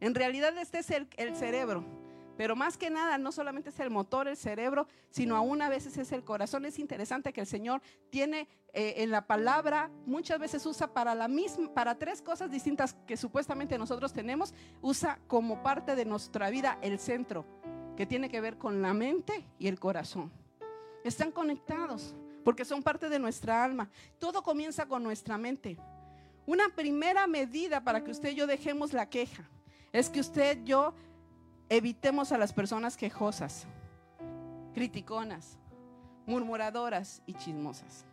[0.00, 1.82] En realidad este es el, el cerebro.
[2.38, 5.98] Pero más que nada, no solamente es el motor, el cerebro, sino aún a veces
[5.98, 6.64] es el corazón.
[6.66, 11.26] Es interesante que el Señor tiene eh, en la palabra, muchas veces usa para la
[11.26, 16.78] misma, para tres cosas distintas que supuestamente nosotros tenemos, usa como parte de nuestra vida
[16.80, 17.44] el centro,
[17.96, 20.30] que tiene que ver con la mente y el corazón.
[21.02, 22.14] Están conectados
[22.44, 23.90] porque son parte de nuestra alma.
[24.20, 25.76] Todo comienza con nuestra mente.
[26.46, 29.50] Una primera medida para que usted y yo dejemos la queja
[29.92, 30.94] es que usted y yo
[31.68, 33.66] evitemos a las personas quejosas,
[34.74, 35.58] criticonas,
[36.26, 38.04] murmuradoras y chismosas.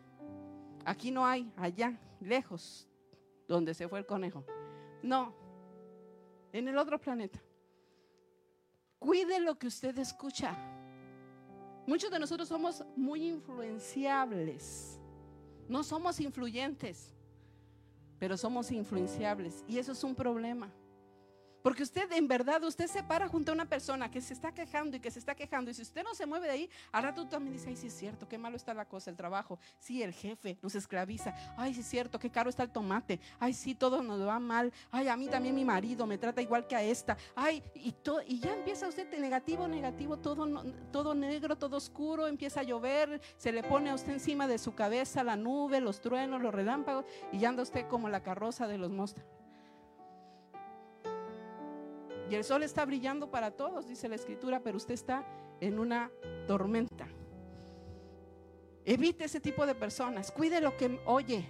[0.86, 2.88] Aquí no hay, allá, lejos,
[3.48, 4.46] donde se fue el conejo.
[5.02, 5.34] No,
[6.52, 7.40] en el otro planeta.
[9.00, 10.56] Cuide lo que usted escucha.
[11.86, 15.00] Muchos de nosotros somos muy influenciables.
[15.68, 17.14] No somos influyentes,
[18.18, 19.64] pero somos influenciables.
[19.68, 20.72] Y eso es un problema.
[21.66, 24.98] Porque usted en verdad, usted se para junto a una persona que se está quejando
[24.98, 25.72] y que se está quejando.
[25.72, 27.94] Y si usted no se mueve de ahí, ahora tú también dices, ay, sí es
[27.98, 29.58] cierto, qué malo está la cosa, el trabajo.
[29.80, 31.34] Sí, el jefe nos esclaviza.
[31.58, 33.20] Ay, sí es cierto, qué caro está el tomate.
[33.40, 34.72] Ay, sí, todo nos va mal.
[34.92, 37.18] Ay, a mí también mi marido me trata igual que a esta.
[37.36, 40.46] Ay, y, todo, y ya empieza usted negativo, negativo, todo,
[40.92, 42.28] todo negro, todo oscuro.
[42.28, 46.00] Empieza a llover, se le pone a usted encima de su cabeza la nube, los
[46.00, 47.06] truenos, los relámpagos.
[47.32, 49.45] Y ya anda usted como la carroza de los monstruos.
[52.30, 55.26] Y el sol está brillando para todos, dice la escritura, pero usted está
[55.62, 56.12] en una
[56.48, 57.08] tormenta.
[58.84, 61.46] Evite ese tipo de personas, cuide lo que oye.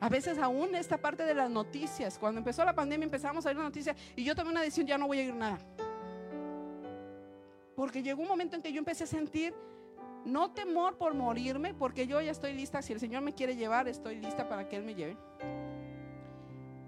[0.00, 3.56] A veces aún esta parte de las noticias, cuando empezó la pandemia empezamos a ver
[3.56, 5.58] noticias y yo tomé una decisión, ya no voy a ir nada.
[7.74, 9.54] Porque llegó un momento en que yo empecé a sentir
[10.24, 13.88] no temor por morirme, porque yo ya estoy lista, si el Señor me quiere llevar,
[13.88, 15.16] estoy lista para que Él me lleve.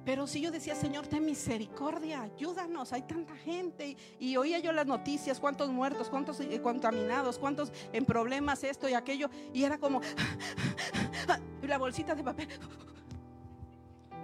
[0.06, 3.96] Pero si yo decía, Señor, ten misericordia, ayúdanos, hay tanta gente.
[4.20, 8.94] Y, oía yo las noticias, cuántos muertos, cuántos eh, contaminados, cuántos en problemas, esto y
[8.94, 9.28] aquello.
[9.52, 10.00] Y era como
[11.62, 12.48] la bolsita de papel.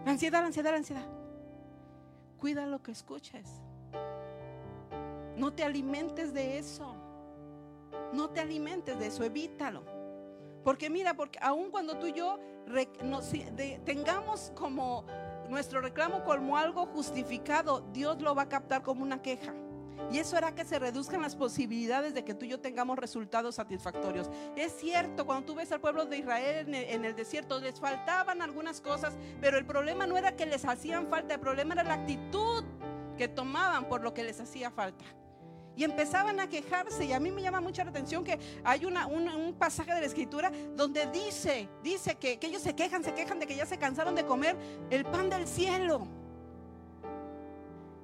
[0.07, 1.07] Ansiedad, ansiedad, ansiedad.
[2.39, 3.49] Cuida lo que escuches.
[5.37, 6.95] No te alimentes de eso.
[8.13, 9.83] No te alimentes de eso, evítalo.
[10.63, 12.39] Porque mira, porque aun cuando tú y yo
[13.85, 15.05] tengamos como
[15.53, 19.53] nuestro reclamo como algo justificado, Dios lo va a captar como una queja.
[20.11, 23.57] Y eso hará que se reduzcan las posibilidades de que tú y yo tengamos resultados
[23.57, 24.31] satisfactorios.
[24.57, 28.81] Es cierto, cuando tú ves al pueblo de Israel en el, desierto, les faltaban algunas
[28.81, 32.65] cosas, pero el problema no era que les hacían falta, el problema era la actitud
[33.17, 35.05] que tomaban por lo que les hacía falta.
[35.77, 37.05] Y empezaban a quejarse.
[37.05, 40.07] Y a mí me llama mucha la atención que hay una, un pasaje de la
[40.07, 43.79] escritura donde dice, dice que, que ellos se quejan, se quejan de que ya se
[43.79, 44.57] cansaron de comer
[44.91, 46.07] el pan del cielo.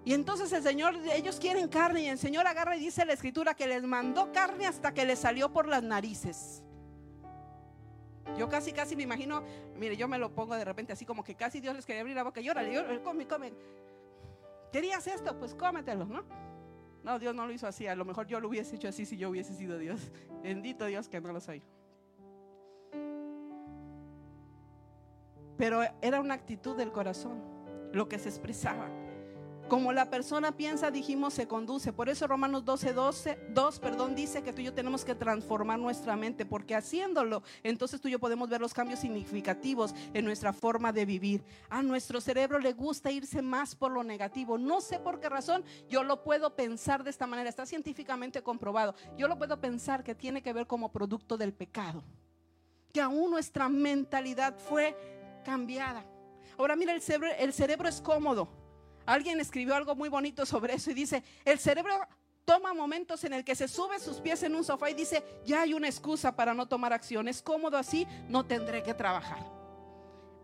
[0.09, 3.53] Y entonces el Señor, ellos quieren carne y el Señor agarra y dice la escritura
[3.53, 6.63] que les mandó carne hasta que les salió por las narices.
[8.39, 9.43] Yo casi, casi me imagino,
[9.77, 12.17] mire, yo me lo pongo de repente así como que casi Dios les quería abrir
[12.17, 13.53] la boca y órale, come, come.
[14.73, 15.39] ¿Querías esto?
[15.39, 16.25] Pues cómetelo, ¿no?
[17.03, 17.87] No, Dios no lo hizo así.
[17.87, 20.11] A lo mejor yo lo hubiese hecho así si yo hubiese sido Dios.
[20.43, 21.63] Bendito Dios que no lo soy.
[25.57, 27.43] Pero era una actitud del corazón,
[27.93, 28.89] lo que se expresaba.
[29.69, 31.93] Como la persona piensa, dijimos, se conduce.
[31.93, 35.79] Por eso Romanos 12, 12, 2, perdón, dice que tú y yo tenemos que transformar
[35.79, 40.55] nuestra mente, porque haciéndolo, entonces tú y yo podemos ver los cambios significativos en nuestra
[40.55, 41.45] forma de vivir.
[41.69, 44.57] A nuestro cerebro le gusta irse más por lo negativo.
[44.57, 47.51] No sé por qué razón, yo lo puedo pensar de esta manera.
[47.51, 48.95] Está científicamente comprobado.
[49.19, 52.03] Yo lo puedo pensar que tiene que ver como producto del pecado.
[52.91, 54.97] Que aún nuestra mentalidad fue
[55.45, 56.07] cambiada.
[56.57, 58.49] Ahora mira, el cerebro, el cerebro es cómodo.
[59.09, 61.99] Alguien escribió algo muy bonito sobre eso y dice, el cerebro
[62.45, 65.63] toma momentos en el que se sube sus pies en un sofá y dice, ya
[65.63, 67.27] hay una excusa para no tomar acción.
[67.27, 69.39] Es cómodo así, no tendré que trabajar.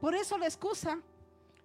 [0.00, 0.98] Por eso la excusa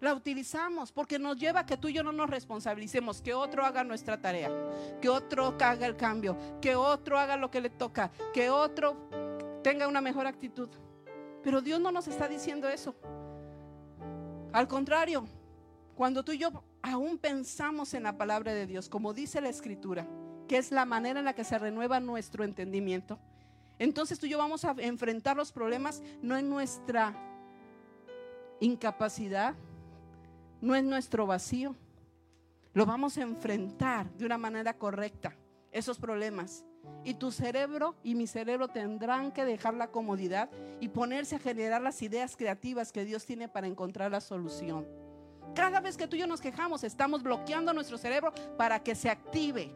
[0.01, 3.65] la utilizamos, porque nos lleva a que tú y yo no nos responsabilicemos, que otro
[3.65, 4.51] haga nuestra tarea,
[4.99, 8.97] que otro haga el cambio, que otro haga lo que le toca, que otro
[9.63, 10.67] tenga una mejor actitud.
[11.43, 12.93] Pero Dios no nos está diciendo eso.
[14.51, 15.25] Al contrario,
[15.95, 16.51] cuando tú y yo
[16.81, 20.07] aún pensamos en la palabra de Dios, como dice la escritura,
[20.47, 23.19] que es la manera en la que se renueva nuestro entendimiento,
[23.79, 27.15] entonces tú y yo vamos a enfrentar los problemas no en nuestra
[28.59, 29.55] incapacidad,
[30.59, 31.75] no en nuestro vacío.
[32.73, 35.33] Lo vamos a enfrentar de una manera correcta,
[35.71, 36.65] esos problemas.
[37.05, 40.49] Y tu cerebro y mi cerebro tendrán que dejar la comodidad
[40.81, 44.85] y ponerse a generar las ideas creativas que Dios tiene para encontrar la solución.
[45.55, 49.09] Cada vez que tú y yo nos quejamos, estamos bloqueando nuestro cerebro para que se
[49.09, 49.73] active,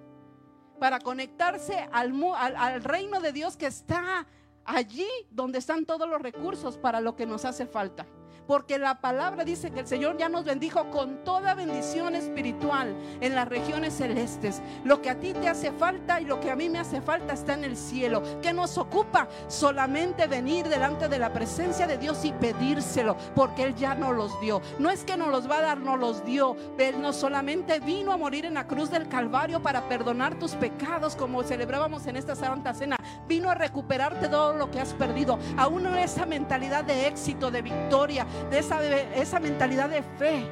[0.79, 4.27] para conectarse al, al, reino de Dios que está
[4.65, 8.05] allí donde están todos los recursos para lo que nos hace falta.
[8.47, 13.35] Porque la palabra dice que el Señor ya nos bendijo con toda bendición espiritual en
[13.35, 14.61] las regiones celestes.
[14.83, 17.33] Lo que a ti te hace falta y lo que a mí me hace falta
[17.33, 18.21] está en el cielo.
[18.41, 23.75] Que nos ocupa solamente venir delante de la presencia de Dios y pedírselo, porque Él
[23.75, 24.61] ya nos los dio.
[24.79, 26.57] No es que nos los va a dar, nos los dio.
[26.77, 31.15] Él no solamente vino a morir en la cruz del Calvario para perdonar tus pecados,
[31.15, 32.97] como celebrábamos en esta Santa Cena.
[33.27, 35.39] Vino a recuperarte todo lo que has perdido.
[35.57, 38.83] Aún esa mentalidad de éxito, de victoria, de esa,
[39.15, 40.45] esa mentalidad de fe.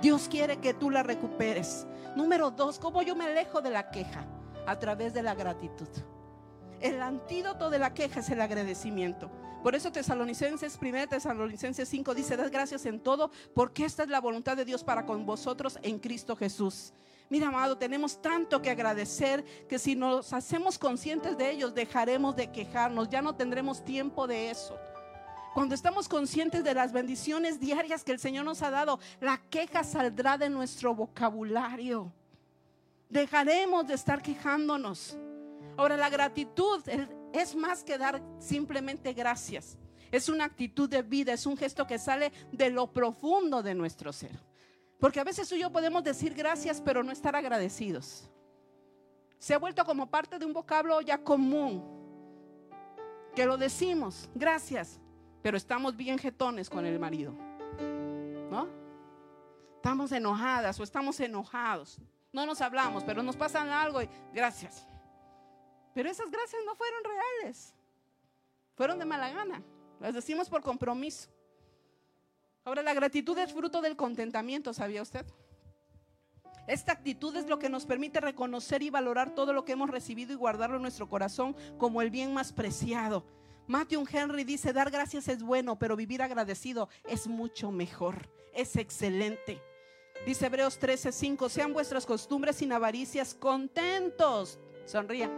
[0.00, 1.86] Dios quiere que tú la recuperes.
[2.16, 4.26] Número dos, ¿cómo yo me alejo de la queja?
[4.66, 5.88] A través de la gratitud.
[6.80, 9.30] El antídoto de la queja es el agradecimiento.
[9.62, 14.20] Por eso Tesalonicenses, 1 Tesalonicenses 5 dice, das gracias en todo, porque esta es la
[14.20, 16.92] voluntad de Dios para con vosotros en Cristo Jesús.
[17.30, 22.50] Mira, amado, tenemos tanto que agradecer que si nos hacemos conscientes de ellos, dejaremos de
[22.50, 24.76] quejarnos, ya no tendremos tiempo de eso.
[25.54, 29.84] Cuando estamos conscientes de las bendiciones diarias que el Señor nos ha dado, la queja
[29.84, 32.10] saldrá de nuestro vocabulario.
[33.10, 35.18] Dejaremos de estar quejándonos.
[35.76, 36.82] Ahora, la gratitud
[37.34, 39.76] es más que dar simplemente gracias.
[40.10, 44.12] Es una actitud de vida, es un gesto que sale de lo profundo de nuestro
[44.12, 44.38] ser.
[44.98, 48.30] Porque a veces tú y yo podemos decir gracias, pero no estar agradecidos.
[49.38, 51.82] Se ha vuelto como parte de un vocablo ya común.
[53.34, 55.00] Que lo decimos, gracias,
[55.42, 57.34] pero estamos bien jetones con el marido.
[58.50, 58.68] ¿No?
[59.76, 61.98] Estamos enojadas o estamos enojados.
[62.32, 64.86] No nos hablamos, pero nos pasan algo y gracias.
[65.94, 67.74] Pero esas gracias no fueron reales.
[68.76, 69.62] Fueron de mala gana.
[70.00, 71.28] Las decimos por compromiso.
[72.64, 75.26] Ahora, la gratitud es fruto del contentamiento, ¿sabía usted?
[76.68, 80.32] Esta actitud es lo que nos permite reconocer y valorar todo lo que hemos recibido
[80.32, 83.26] y guardarlo en nuestro corazón como el bien más preciado.
[83.66, 89.62] Matthew Henry dice, dar gracias es bueno, pero vivir agradecido es mucho mejor, es excelente.
[90.26, 94.58] Dice Hebreos 13:5, sean vuestras costumbres sin avaricias, contentos.
[94.84, 95.30] Sonría.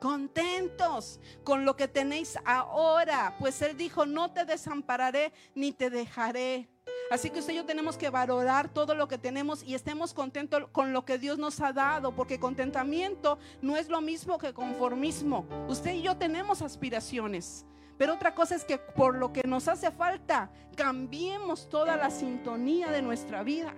[0.00, 6.68] Contentos con lo que tenéis ahora, pues Él dijo, no te desampararé ni te dejaré.
[7.10, 10.68] Así que usted y yo tenemos que valorar todo lo que tenemos y estemos contentos
[10.72, 15.46] con lo que Dios nos ha dado, porque contentamiento no es lo mismo que conformismo.
[15.68, 17.66] Usted y yo tenemos aspiraciones.
[17.96, 22.90] Pero otra cosa es que por lo que nos hace falta, cambiemos toda la sintonía
[22.90, 23.72] de nuestra vida.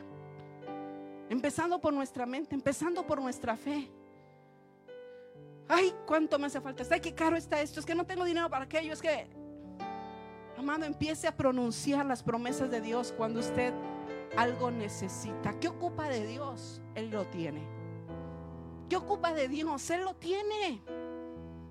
[1.28, 3.90] Empezando por nuestra mente, empezando por nuestra fe.
[5.68, 6.84] Ay, cuánto me hace falta.
[6.90, 7.80] Ay, qué caro está esto.
[7.80, 8.92] Es que no tengo dinero para aquello.
[8.92, 9.26] Es que
[10.59, 13.74] Amado, empiece a pronunciar las promesas de Dios cuando usted
[14.36, 15.59] algo necesita.
[15.61, 16.80] ¿Qué ocupa de Dios?
[16.94, 17.62] Él lo tiene.
[18.88, 19.90] ¿Qué ocupa de Dios?
[19.90, 20.80] Él lo tiene.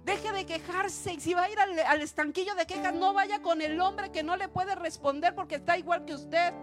[0.04, 3.62] Deje de quejarse y si va a ir al, estanquillo de quejas, no vaya con
[3.62, 6.54] el hombre que no le puede responder porque está igual que usted.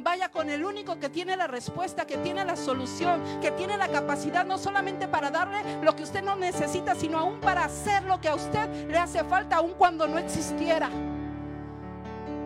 [0.00, 3.86] Vaya con el único que tiene la respuesta, que tiene la solución, que tiene la
[3.86, 8.20] capacidad no solamente para darle lo que usted no necesita, sino aún para hacer lo
[8.20, 10.90] que a usted le hace falta, aun cuando no existiera.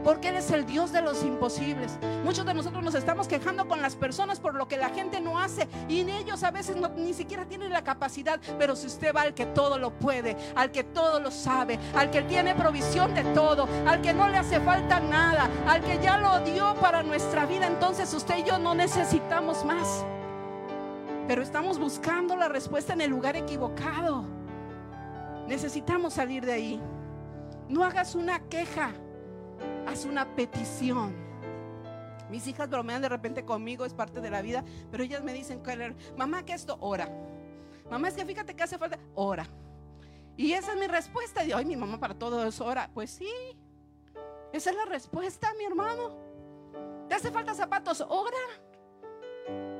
[0.05, 1.98] Porque Él es el Dios de los imposibles.
[2.24, 5.38] Muchos de nosotros nos estamos quejando con las personas por lo que la gente no
[5.38, 8.40] hace y ellos a veces ni siquiera tienen la capacidad.
[8.59, 12.11] Pero si usted va al que todo lo puede, al que todo lo sabe, al
[12.11, 16.18] que tiene provisión de todo, al que no le hace falta nada, al que ya
[16.18, 20.05] lo dio para nuestra vida, entonces usted y yo no necesitamos más.
[21.28, 24.24] Pero estamos buscando la respuesta en el lugar equivocado.
[25.46, 26.80] Necesitamos salir de ahí.
[27.68, 28.90] No hagas una queja,
[29.86, 31.14] haz una petición.
[32.30, 35.62] Mis hijas bromean de repente conmigo, es parte de la vida, pero ellas me dicen,
[36.16, 36.78] mamá, que esto?
[36.80, 37.08] Ora.
[37.90, 39.46] Mamá, es que fíjate que hace falta, ora.
[40.36, 41.44] Y esa es mi respuesta.
[41.44, 42.90] Y, ay, mi mamá para todo eso ora.
[42.94, 43.30] Pues sí,
[44.52, 46.16] esa es la respuesta, mi hermano.
[47.08, 48.04] ¿Te hace falta zapatos?
[48.08, 48.38] Ora.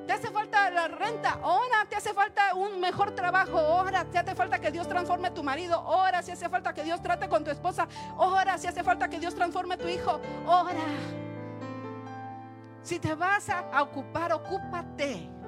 [0.07, 1.39] ¿Te hace falta la renta?
[1.43, 1.87] Ora.
[1.89, 3.59] ¿Te hace falta un mejor trabajo?
[3.59, 4.05] Ora.
[4.05, 5.83] ¿Te hace falta que Dios transforme tu marido?
[5.85, 6.23] Ora.
[6.23, 7.87] Si hace falta que Dios trate con tu esposa?
[8.17, 8.59] Ora.
[8.59, 10.21] Si hace falta que Dios transforme tu hijo?
[10.47, 10.81] Ora.
[12.83, 15.42] Si te vas a ocupar, ocúpate.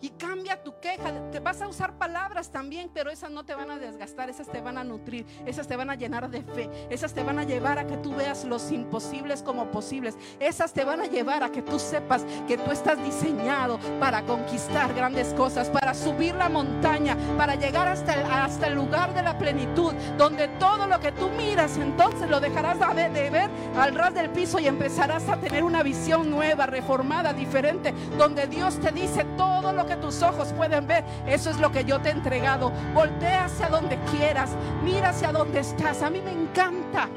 [0.00, 1.12] Y cambia tu queja.
[1.30, 4.60] Te vas a usar palabras también, pero esas no te van a desgastar, esas te
[4.60, 7.78] van a nutrir, esas te van a llenar de fe, esas te van a llevar
[7.78, 10.16] a que tú veas los imposibles como posibles.
[10.40, 14.94] Esas te van a llevar a que tú sepas que tú estás diseñado para conquistar
[14.94, 19.38] grandes cosas, para subir la montaña, para llegar hasta el, hasta el lugar de la
[19.38, 24.30] plenitud, donde todo lo que tú miras entonces lo dejarás de, ver al ras del
[24.30, 29.72] piso y empezarás a tener una visión nueva, reformada, diferente, donde Dios te dice todo
[29.72, 32.70] lo que tus ojos pueden ver, eso es lo que yo te he entregado.
[32.94, 34.50] Voltea hacia donde quieras,
[34.84, 36.02] mira hacia donde estás.
[36.02, 37.08] A mí me encanta.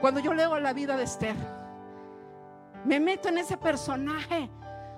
[0.00, 1.36] Cuando yo leo la vida de Esther,
[2.84, 4.50] me meto en ese personaje.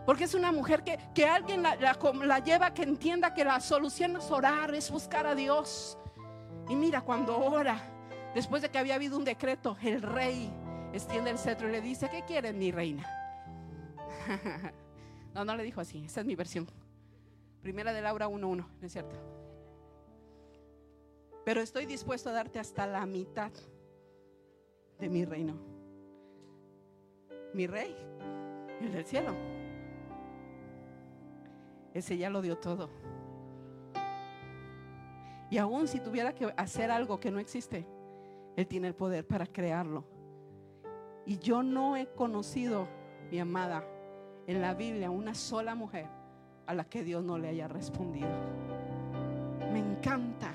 [0.04, 4.16] Porque es una mujer que, que alguien la, la, lleva que entienda que la solución
[4.16, 5.98] es orar, es buscar a Dios.
[6.66, 7.78] Y mira, cuando ora,
[8.34, 10.50] después de que había habido un decreto, el rey
[10.94, 13.06] extiende el cetro y le dice, ¿qué quiere mi reina?
[15.38, 16.66] No, no le dijo así, esa es mi versión.
[17.62, 19.14] Primera de Laura 1.1, ¿no es cierto?
[21.44, 23.52] Pero estoy dispuesto a darte hasta la mitad
[24.98, 25.54] de mi reino.
[27.54, 27.94] Mi rey,
[28.80, 29.32] el del cielo.
[31.94, 32.90] Ese ya lo dio todo.
[35.50, 37.86] Y aún si tuviera que hacer algo que no existe,
[38.56, 40.02] Él tiene el poder para crearlo.
[41.26, 42.88] Y yo no he conocido,
[43.30, 43.84] mi amada,
[44.48, 46.06] en la Biblia una sola mujer
[46.66, 48.28] a la que Dios no le haya respondido.
[49.72, 50.50] Me encanta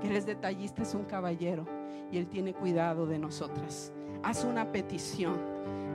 [0.00, 1.64] que eres detallista, es un caballero
[2.10, 3.92] y Él tiene cuidado de nosotras.
[4.24, 5.38] Haz una petición.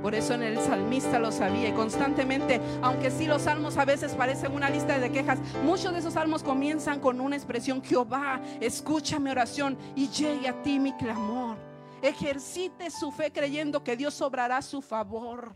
[0.02, 4.14] Por eso en el salmista lo sabía y constantemente, aunque sí los salmos a veces
[4.14, 9.20] parecen una lista de quejas, muchos de esos salmos comienzan con una expresión, Jehová, escucha
[9.20, 11.58] mi oración y llegue a ti mi clamor.
[12.02, 15.56] Ejercite su fe creyendo que Dios obrará su favor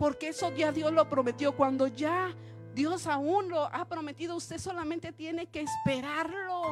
[0.00, 1.54] porque eso ya Dios lo prometió.
[1.54, 2.34] Cuando ya
[2.72, 6.62] Dios aún lo ha prometido, usted solamente tiene que esperarlo.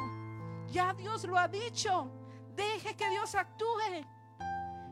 [0.73, 2.11] Ya Dios lo ha dicho.
[2.57, 4.03] Deje que Dios actúe.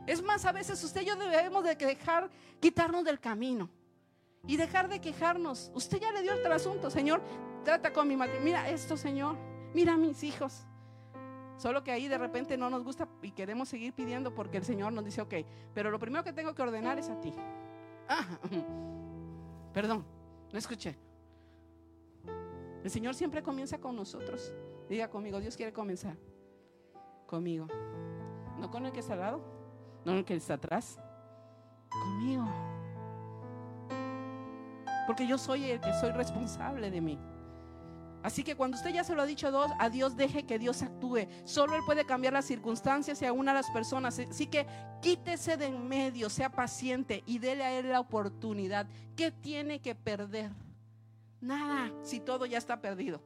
[0.05, 2.29] Es más, a veces usted y yo debemos de dejar
[2.59, 3.71] quitarnos del camino
[4.45, 5.71] y dejar de quejarnos.
[5.73, 7.23] Usted ya le dio el trasunto, Señor.
[7.63, 8.39] Trata con mi madre.
[8.41, 9.35] Mira esto, Señor.
[9.73, 10.67] Mira a mis hijos.
[11.57, 14.93] Solo que ahí de repente no nos gusta y queremos seguir pidiendo porque el Señor
[14.93, 15.33] nos dice, ok,
[15.73, 17.33] pero lo primero que tengo que ordenar es a ti.
[18.07, 18.25] Ah,
[19.73, 20.05] perdón,
[20.51, 20.97] no escuché.
[22.83, 24.53] El Señor siempre comienza con nosotros.
[24.89, 26.17] Diga conmigo, Dios quiere comenzar
[27.25, 27.67] conmigo.
[28.57, 29.37] No con el que está al lado,
[30.05, 30.99] no con el que está atrás,
[31.89, 32.45] conmigo.
[35.05, 37.19] Porque yo soy el que soy responsable de mí.
[38.27, 39.47] Así que cuando usted ya se lo ha dicho
[39.79, 41.29] a Dios, deje que Dios actúe.
[41.45, 44.19] Solo Él puede cambiar las circunstancias y aún a las personas.
[44.19, 44.67] Así que
[45.01, 48.85] quítese de en medio, sea paciente y déle a Él la oportunidad.
[49.15, 50.51] ¿Qué tiene que perder?
[51.39, 53.21] Nada, si todo ya está perdido.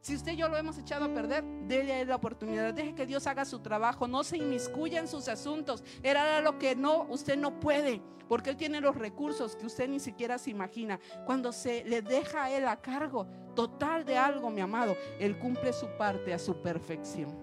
[0.00, 2.72] Si usted y yo lo hemos echado a perder, déle la oportunidad.
[2.72, 4.08] Deje que Dios haga su trabajo.
[4.08, 5.84] No se inmiscuya en sus asuntos.
[6.02, 8.00] Era lo que no, usted no puede.
[8.26, 10.98] Porque Él tiene los recursos que usted ni siquiera se imagina.
[11.26, 15.72] Cuando se le deja a Él a cargo total de algo, mi amado, Él cumple
[15.72, 17.36] su parte a su perfección.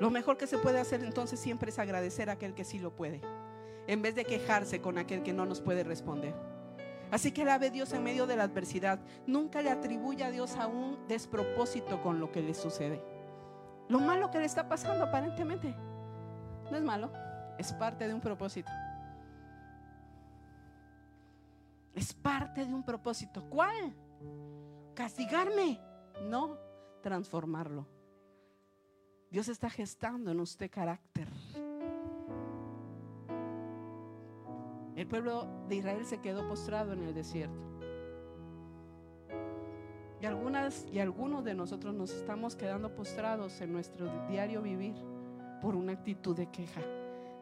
[0.00, 2.96] Lo mejor que se puede hacer entonces siempre es agradecer a aquel que sí lo
[2.96, 3.20] puede.
[3.86, 6.34] En vez de quejarse con aquel que no nos puede responder.
[7.10, 8.98] Así que alabe Dios en medio de la adversidad.
[9.26, 13.02] Nunca le atribuye a Dios a un despropósito con lo que le sucede.
[13.88, 15.74] Lo malo que le está pasando aparentemente
[16.70, 17.12] no es malo,
[17.58, 18.70] es parte de un propósito.
[21.94, 23.48] Es parte de un propósito.
[23.48, 23.94] ¿Cuál?
[24.94, 25.80] Castigarme.
[26.22, 26.58] No,
[27.02, 27.86] transformarlo.
[29.30, 31.28] Dios está gestando en usted carácter.
[34.96, 37.60] El pueblo de Israel se quedó postrado en el desierto.
[40.22, 44.94] Y algunas y algunos de nosotros nos estamos quedando postrados en nuestro diario vivir
[45.60, 46.80] por una actitud de queja.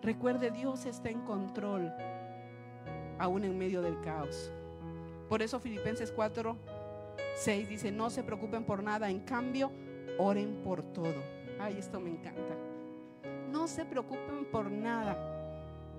[0.03, 1.93] Recuerde, Dios está en control
[3.21, 4.51] aún en medio del caos.
[5.29, 6.57] Por eso Filipenses 4,
[7.37, 9.71] 6 dice, no se preocupen por nada, en cambio,
[10.19, 11.23] oren por todo.
[11.61, 12.57] Ay, esto me encanta.
[13.53, 15.17] No se preocupen por nada.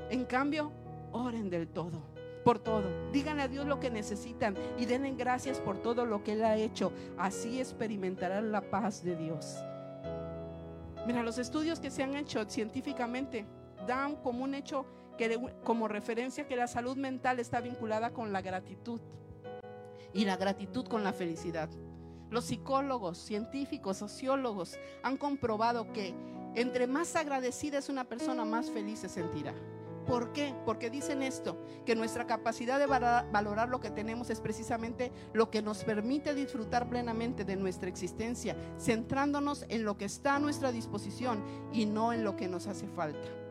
[0.09, 0.71] En cambio,
[1.15, 2.01] oren del todo,
[2.43, 2.83] por todo.
[3.11, 6.57] Díganle a Dios lo que necesitan y denle gracias por todo lo que Él ha
[6.57, 6.91] hecho.
[7.17, 9.57] Así experimentarán la paz de Dios.
[11.07, 13.45] Mira, los estudios que se han hecho científicamente
[13.87, 14.85] dan como un hecho
[15.17, 18.99] que como referencia que la salud mental está vinculada con la gratitud
[20.13, 21.69] y la gratitud con la felicidad.
[22.29, 26.13] Los psicólogos, científicos, sociólogos han comprobado que
[26.55, 29.53] entre más agradecida es una persona, más feliz se sentirá.
[30.05, 30.53] ¿Por qué?
[30.65, 35.61] Porque dicen esto, que nuestra capacidad de valorar lo que tenemos es precisamente lo que
[35.61, 41.43] nos permite disfrutar plenamente de nuestra existencia, centrándonos en lo que está a nuestra disposición
[41.73, 43.44] y no en lo que nos hace falta.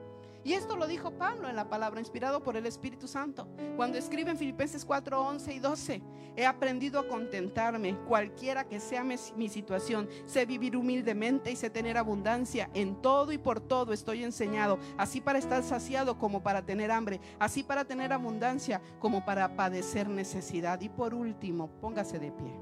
[0.45, 4.31] Y esto lo dijo Pablo en la palabra, inspirado por el Espíritu Santo, cuando escribe
[4.31, 6.03] en Filipenses 4, 11 y 12,
[6.37, 11.97] he aprendido a contentarme, cualquiera que sea mi, situación, sé vivir humildemente y sé tener
[11.97, 16.91] abundancia, en todo y por todo estoy enseñado, así para estar saciado como para tener
[16.91, 20.81] hambre, así para tener abundancia como para padecer necesidad.
[20.83, 22.53] Y por último, póngase de pie,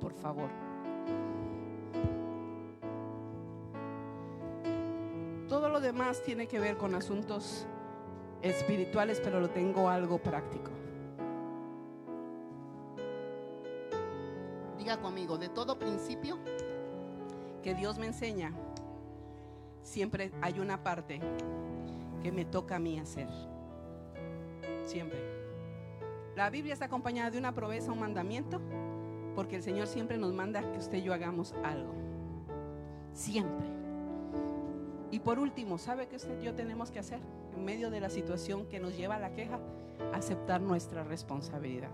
[0.00, 0.65] por favor.
[5.48, 7.66] Todo lo demás tiene que ver con asuntos
[8.42, 10.70] espirituales, pero lo tengo algo práctico.
[14.78, 16.38] Diga conmigo, de todo principio
[17.62, 18.52] que Dios me enseña,
[19.82, 21.20] siempre hay una parte
[22.22, 23.28] que me toca a mí hacer.
[24.84, 25.18] Siempre.
[26.34, 28.60] La Biblia está acompañada de una promesa, un mandamiento,
[29.36, 31.94] porque el Señor siempre nos manda que usted y yo hagamos algo.
[33.12, 33.75] Siempre.
[35.10, 37.20] Y por último, ¿sabe qué usted y yo tenemos que hacer
[37.54, 39.60] en medio de la situación que nos lleva a la queja?
[40.12, 41.90] Aceptar nuestra responsabilidad.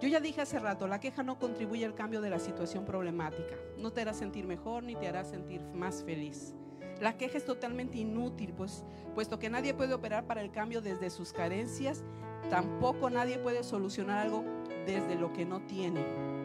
[0.00, 3.54] Yo ya dije hace rato, la queja no contribuye al cambio de la situación problemática.
[3.78, 6.54] No te hará sentir mejor ni te hará sentir más feliz.
[7.00, 8.84] La queja es totalmente inútil, pues,
[9.14, 12.04] puesto que nadie puede operar para el cambio desde sus carencias,
[12.50, 14.44] tampoco nadie puede solucionar algo
[14.86, 16.35] desde lo que no tiene.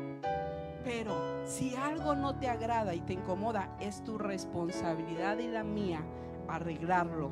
[0.83, 6.01] Pero si algo no te agrada y te incomoda, es tu responsabilidad y la mía
[6.47, 7.31] arreglarlo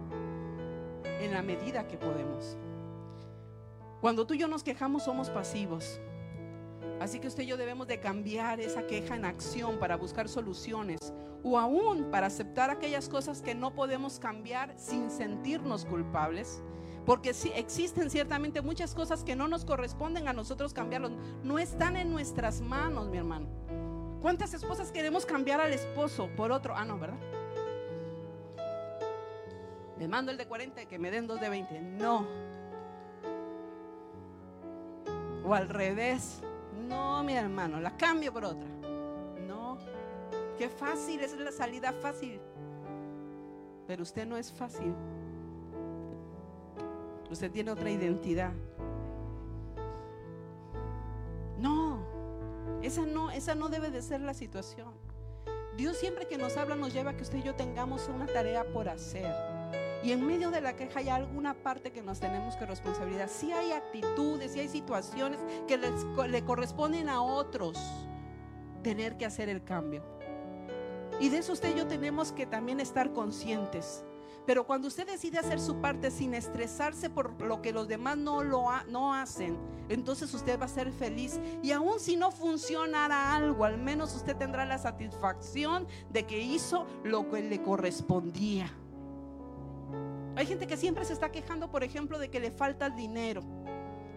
[1.03, 2.57] en la medida que podemos.
[4.01, 5.99] Cuando tú y yo nos quejamos somos pasivos.
[6.99, 11.13] Así que usted y yo debemos de cambiar esa queja en acción para buscar soluciones
[11.43, 16.61] o aún para aceptar aquellas cosas que no podemos cambiar sin sentirnos culpables
[17.09, 21.11] porque sí, existen ciertamente muchas cosas que no nos corresponden a nosotros cambiarlos.
[21.43, 23.47] No están en nuestras manos, mi hermano.
[24.21, 26.75] ¿Cuántas esposas queremos cambiar al esposo por otro?
[26.77, 27.17] Ah, no, ¿verdad?
[29.97, 31.81] Me mando el de 40 y que me den dos de 20.
[31.81, 32.27] No.
[35.43, 36.43] O al revés.
[36.87, 38.69] No, mi hermano, la cambio por otra.
[39.47, 39.79] No.
[40.59, 42.39] Qué fácil, esa es la salida fácil.
[43.87, 44.93] Pero usted no es fácil.
[47.29, 48.51] Usted tiene otra identidad.
[51.59, 51.99] No,
[52.81, 54.93] esa no, esa no debe de ser la situación.
[55.77, 58.65] Dios siempre que nos habla nos lleva a que usted y yo tengamos una tarea
[58.73, 59.33] por hacer.
[60.03, 63.27] Y en medio de la queja hay alguna parte que nos tenemos que responsabilizar.
[63.29, 67.77] Si hay actitudes, si hay situaciones que le corresponden a otros
[68.81, 70.03] tener que hacer el cambio.
[71.19, 74.05] Y de eso usted y yo tenemos que también estar conscientes.
[74.49, 78.43] Pero cuando usted decide hacer su parte sin estresarse por lo que los demás no
[78.43, 81.39] lo no hacen, entonces usted va a ser feliz.
[81.61, 86.87] Y aun si no funcionara algo, al menos usted tendrá la satisfacción de que hizo
[87.03, 88.73] lo que le correspondía.
[90.35, 93.43] Hay gente que siempre se está quejando, por ejemplo, de que le falta dinero.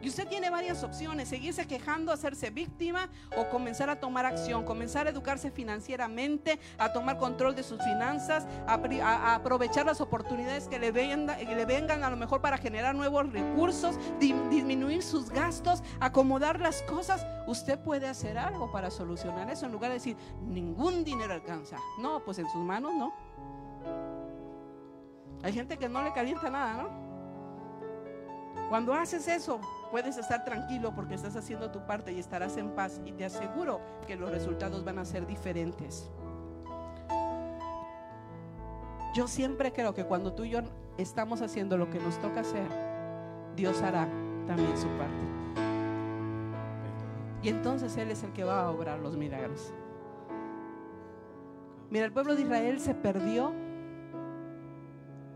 [0.02, 5.06] Y usted tiene varias opciones, seguirse quejando, hacerse víctima o comenzar a tomar acción, comenzar
[5.06, 10.92] a educarse financieramente, a tomar control de sus finanzas, a, aprovechar las oportunidades que le,
[10.92, 16.82] que le vengan a lo mejor para generar nuevos recursos, disminuir sus gastos, acomodar las
[16.82, 17.24] cosas.
[17.46, 21.76] Usted puede hacer algo para solucionar eso en lugar de decir, ningún dinero alcanza.
[22.00, 23.12] No, pues en sus manos no.
[25.44, 27.01] Hay gente que no le calienta nada, ¿no?
[28.68, 33.00] Cuando haces eso, puedes estar tranquilo porque estás haciendo tu parte y estarás en paz
[33.04, 36.10] y te aseguro que los resultados van a ser diferentes.
[39.14, 40.60] Yo siempre creo que cuando tú y yo
[40.96, 42.66] estamos haciendo lo que nos toca hacer,
[43.54, 44.08] Dios hará
[44.46, 45.32] también su parte.
[47.42, 49.74] Y entonces Él es el que va a obrar los milagros.
[51.90, 53.52] Mira, el pueblo de Israel se perdió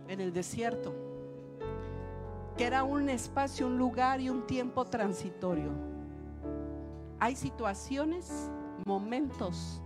[0.08, 0.94] en el desierto,
[2.56, 5.70] que era un espacio, un lugar y un tiempo transitorio.
[7.20, 8.50] Hay situaciones,
[8.86, 9.82] momentos,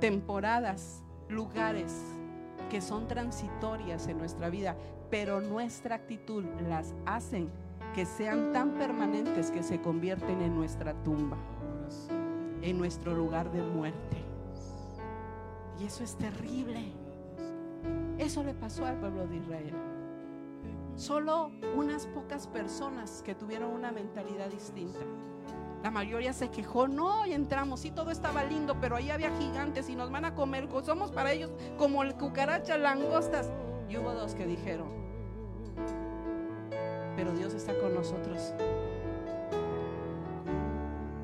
[0.00, 1.92] temporadas, lugares
[2.70, 4.76] que son transitorias en nuestra vida,
[5.10, 7.50] pero nuestra actitud las hacen
[7.94, 11.36] que sean tan permanentes que se convierten en nuestra tumba,
[12.62, 14.16] en nuestro lugar de muerte.
[15.80, 16.92] Y eso es terrible.
[18.18, 19.74] Eso le pasó al pueblo de Israel.
[21.00, 24.98] Solo unas pocas personas que tuvieron una mentalidad distinta.
[25.82, 29.88] La mayoría se quejó, no, y entramos, sí, todo estaba lindo, pero ahí había gigantes
[29.88, 33.50] y nos van a comer, somos para ellos como el cucaracha, langostas.
[33.88, 34.88] Y hubo dos que dijeron,
[37.16, 38.52] pero Dios está con nosotros.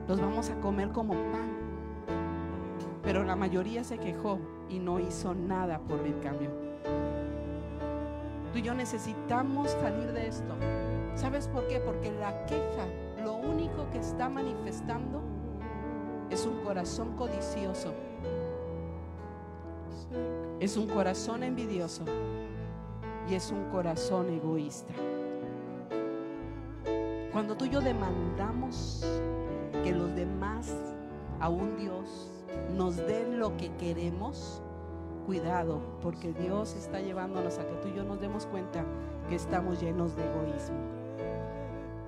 [0.08, 1.52] Los vamos a comer como pan.
[3.02, 4.38] Pero la mayoría se quejó
[4.70, 6.65] y no hizo nada por el cambio.
[8.56, 10.54] Tú y yo necesitamos salir de esto.
[11.14, 11.78] ¿Sabes por qué?
[11.78, 12.86] Porque la queja
[13.22, 15.20] lo único que está manifestando
[16.30, 17.92] es un corazón codicioso.
[20.58, 22.06] Es un corazón envidioso
[23.28, 24.94] y es un corazón egoísta.
[27.32, 29.04] Cuando tú y yo demandamos
[29.84, 30.74] que los demás,
[31.40, 32.30] a un Dios,
[32.74, 34.62] nos den lo que queremos,
[35.26, 38.84] cuidado, porque Dios está llevándonos a que tú y yo nos demos cuenta
[39.28, 40.76] que estamos llenos de egoísmo.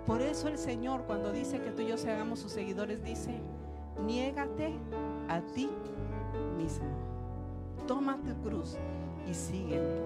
[0.06, 3.40] Por eso el Señor cuando dice que tú y yo seamos sus seguidores, dice,
[4.06, 4.72] niégate
[5.28, 5.68] a ti
[6.56, 6.86] mismo.
[7.86, 8.78] Toma tu cruz
[9.28, 9.98] y sígueme.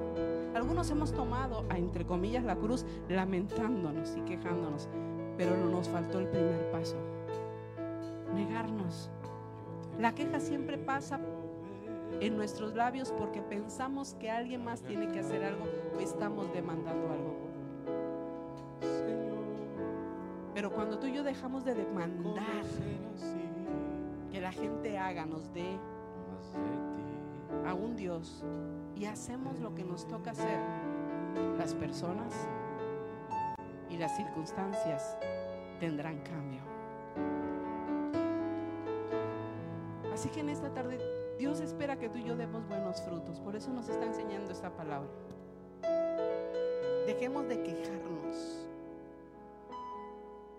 [0.54, 4.88] Algunos hemos tomado, entre comillas, la cruz lamentándonos y quejándonos,
[5.36, 6.96] pero no nos faltó el primer paso.
[8.34, 9.10] Negarnos.
[10.00, 11.20] La queja siempre pasa
[12.22, 15.64] en nuestros labios porque pensamos que alguien más tiene que hacer algo
[15.96, 17.36] o estamos demandando algo.
[20.54, 22.64] Pero cuando tú y yo dejamos de demandar
[24.30, 25.78] que la gente haga, nos dé
[27.66, 28.44] a un Dios
[28.94, 30.60] y hacemos lo que nos toca hacer,
[31.58, 32.32] las personas
[33.90, 35.16] y las circunstancias
[35.80, 36.62] tendrán cambio.
[40.12, 40.98] Así que en esta tarde
[41.42, 43.40] Dios espera que tú y yo demos buenos frutos.
[43.40, 45.10] Por eso nos está enseñando esta palabra.
[47.04, 48.68] Dejemos de quejarnos.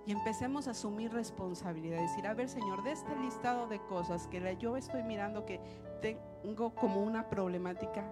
[0.06, 2.02] Y empecemos a asumir responsabilidad.
[2.02, 5.62] Decir, a ver Señor, de este listado de cosas que yo estoy mirando que
[6.02, 8.04] tengo como una problemática,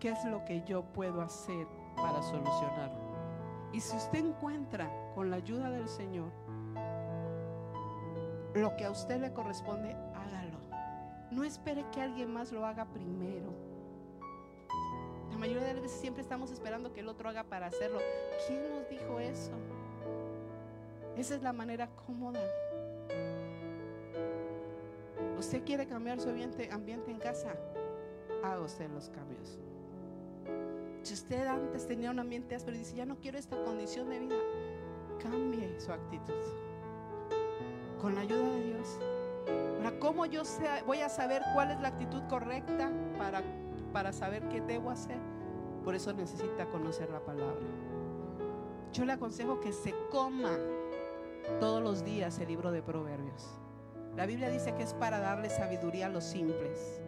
[0.00, 2.98] ¿qué es lo que yo puedo hacer para solucionarlo?
[3.72, 6.32] Y si usted encuentra con la ayuda del Señor
[8.54, 9.94] lo que a usted le corresponde.
[11.30, 13.52] No espere que alguien más lo haga primero.
[15.30, 17.98] La mayoría de las veces siempre estamos esperando que el otro haga para hacerlo.
[18.46, 19.52] ¿Quién nos dijo eso?
[21.16, 22.40] Esa es la manera cómoda.
[25.38, 26.68] Usted quiere cambiar su ambiente,
[27.10, 27.54] en casa,
[28.42, 29.58] haga usted los cambios.
[31.02, 34.18] Si usted antes tenía un ambiente áspero y dice, ya no quiero esta condición de
[34.18, 34.36] vida,
[35.22, 36.34] cambie su actitud.
[38.00, 38.98] Con la ayuda de Dios.
[39.76, 40.42] Ahora, ¿cómo yo
[40.86, 43.42] voy a saber cuál es la actitud correcta para,
[43.92, 45.18] para saber qué debo hacer?
[45.84, 47.56] Por eso necesita conocer la palabra.
[48.92, 50.56] Yo le aconsejo que se coma
[51.60, 53.46] todos los días el libro de Proverbios.
[54.16, 57.00] La Biblia dice que es para darle sabiduría a los simples,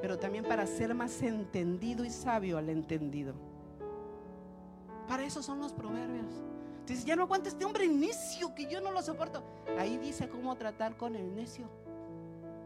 [0.00, 3.34] pero también para ser más entendido y sabio al entendido.
[5.08, 6.30] Para eso son los proverbios.
[6.88, 9.42] Dice, ya no aguanta este hombre necio que yo no lo soporto.
[9.78, 11.68] Ahí dice cómo tratar con el necio.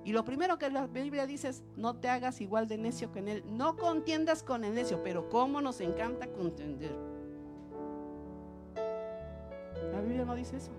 [0.04, 3.20] Y lo primero que la Biblia dice es, no te hagas igual de necio que
[3.20, 3.44] en él.
[3.46, 6.94] No contiendas con el necio, pero cómo nos encanta contender.
[9.92, 10.72] La Biblia no dice eso.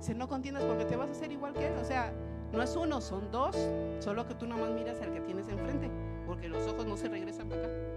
[0.00, 1.74] Si no contiendas porque te vas a hacer igual que él.
[1.80, 2.12] O sea,
[2.52, 3.56] no es uno, son dos.
[4.00, 5.90] Solo que tú nomás miras al que tienes enfrente.
[6.26, 7.93] Porque los ojos no se regresan para acá.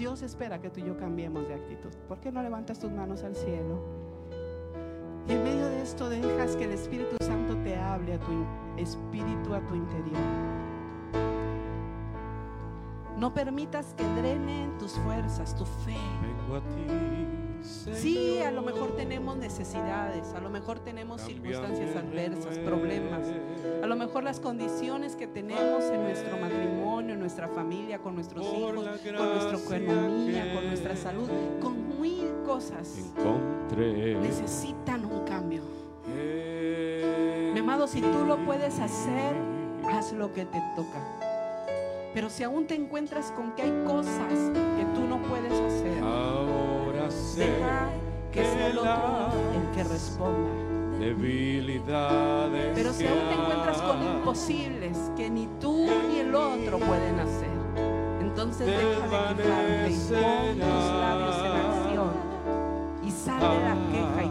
[0.00, 1.90] Dios espera que tú y yo cambiemos de actitud.
[2.08, 3.84] ¿Por qué no levantas tus manos al cielo?
[5.28, 8.32] Y en medio de esto dejas que el Espíritu Santo te hable a tu
[8.78, 10.22] espíritu, a tu interior.
[13.18, 15.98] No permitas que drenen tus fuerzas, tu fe.
[16.22, 22.58] Vengo a ti Sí, a lo mejor tenemos necesidades, a lo mejor tenemos circunstancias adversas,
[22.58, 23.26] problemas,
[23.82, 28.44] a lo mejor las condiciones que tenemos en nuestro matrimonio, en nuestra familia, con nuestros
[28.44, 28.74] hijos,
[29.16, 31.28] con nuestra economía, con nuestra salud,
[31.60, 33.12] con mil cosas
[34.20, 35.62] necesitan un cambio.
[37.52, 39.34] Mi amado, si tú lo puedes hacer,
[39.90, 40.98] haz lo que te toca.
[42.12, 44.32] Pero si aún te encuentras con que hay cosas
[44.76, 46.02] que tú no puedes hacer.
[47.36, 47.88] Deja
[48.32, 50.50] que sea el otro el que responda.
[50.98, 52.72] Debilidades.
[52.74, 57.50] Pero si aún te encuentras con imposibles que ni tú ni el otro pueden hacer,
[58.20, 62.12] entonces deja de quejarte y pon tus labios en acción
[63.02, 64.28] y sale la queja y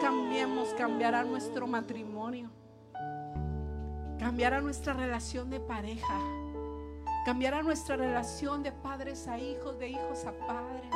[0.00, 2.50] cambiemos, cambiará nuestro matrimonio,
[4.18, 6.20] cambiará nuestra relación de pareja,
[7.24, 10.94] cambiará nuestra relación de padres a hijos, de hijos a padres,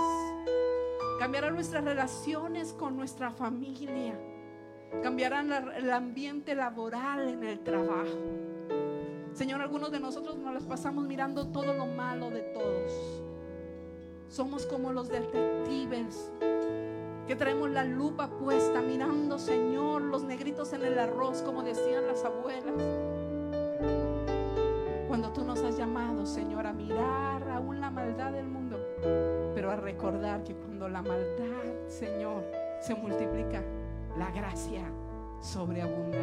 [1.19, 4.19] cambiará nuestras relaciones con nuestra familia,
[5.03, 5.41] cambiará
[5.77, 8.19] el ambiente laboral en el trabajo.
[9.35, 13.23] Señor, algunos de nosotros nos las pasamos mirando todo lo malo de todos.
[14.29, 16.31] Somos como los detectives
[17.27, 22.25] que traemos la lupa puesta mirando, Señor, los negritos en el arroz, como decían las
[22.25, 22.75] abuelas.
[25.09, 28.79] Cuando tú nos has llamado, Señor, a mirar aún la maldad del mundo,
[29.55, 32.45] pero a recordar que cuando la maldad, Señor,
[32.81, 33.63] se multiplica,
[34.19, 34.83] la gracia
[35.41, 36.19] sobreabunda.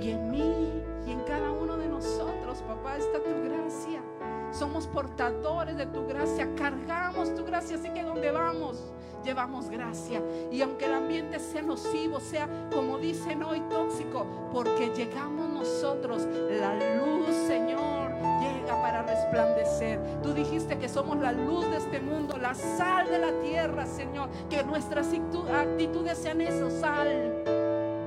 [0.00, 4.02] Y en mí y en cada uno de nosotros, papá, está tu gracia.
[4.50, 8.92] Somos portadores de tu gracia, cargamos tu gracia, así que donde vamos,
[9.26, 10.22] llevamos gracia.
[10.50, 16.74] Y aunque el ambiente sea nocivo, sea como dicen hoy tóxico, porque llegamos nosotros, la
[16.96, 20.00] luz, Señor, llega para resplandecer.
[20.22, 24.30] Tú dijiste que somos la luz de este mundo, la sal de la tierra, Señor.
[24.48, 25.08] Que nuestras
[25.52, 27.42] actitudes sean eso, sal.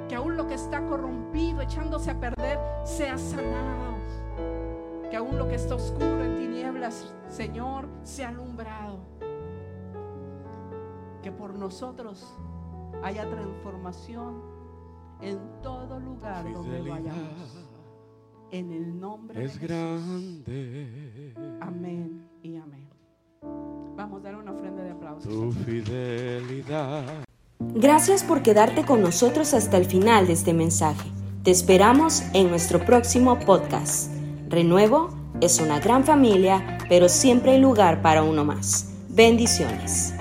[0.08, 3.90] Que aún lo que está corrompido, echándose a perder, sea sanado
[5.10, 9.09] que aún lo que está oscuro en tinieblas, Señor, sea alumbrado.
[11.22, 12.26] Que por nosotros
[13.04, 14.42] haya transformación
[15.22, 17.66] en todo lugar donde vayamos.
[18.52, 20.44] En el nombre es de Jesús.
[20.46, 21.34] grande.
[21.62, 22.90] Amén y amén.
[23.96, 25.32] Vamos a dar una ofrenda de aplausos.
[25.32, 27.04] Tu fidelidad.
[27.60, 31.10] Gracias por quedarte con nosotros hasta el final de este mensaje.
[31.44, 34.12] Te esperamos en nuestro próximo podcast.
[34.48, 35.10] Renuevo
[35.42, 38.94] es una gran familia, pero siempre hay lugar para uno más.
[39.10, 40.19] Bendiciones.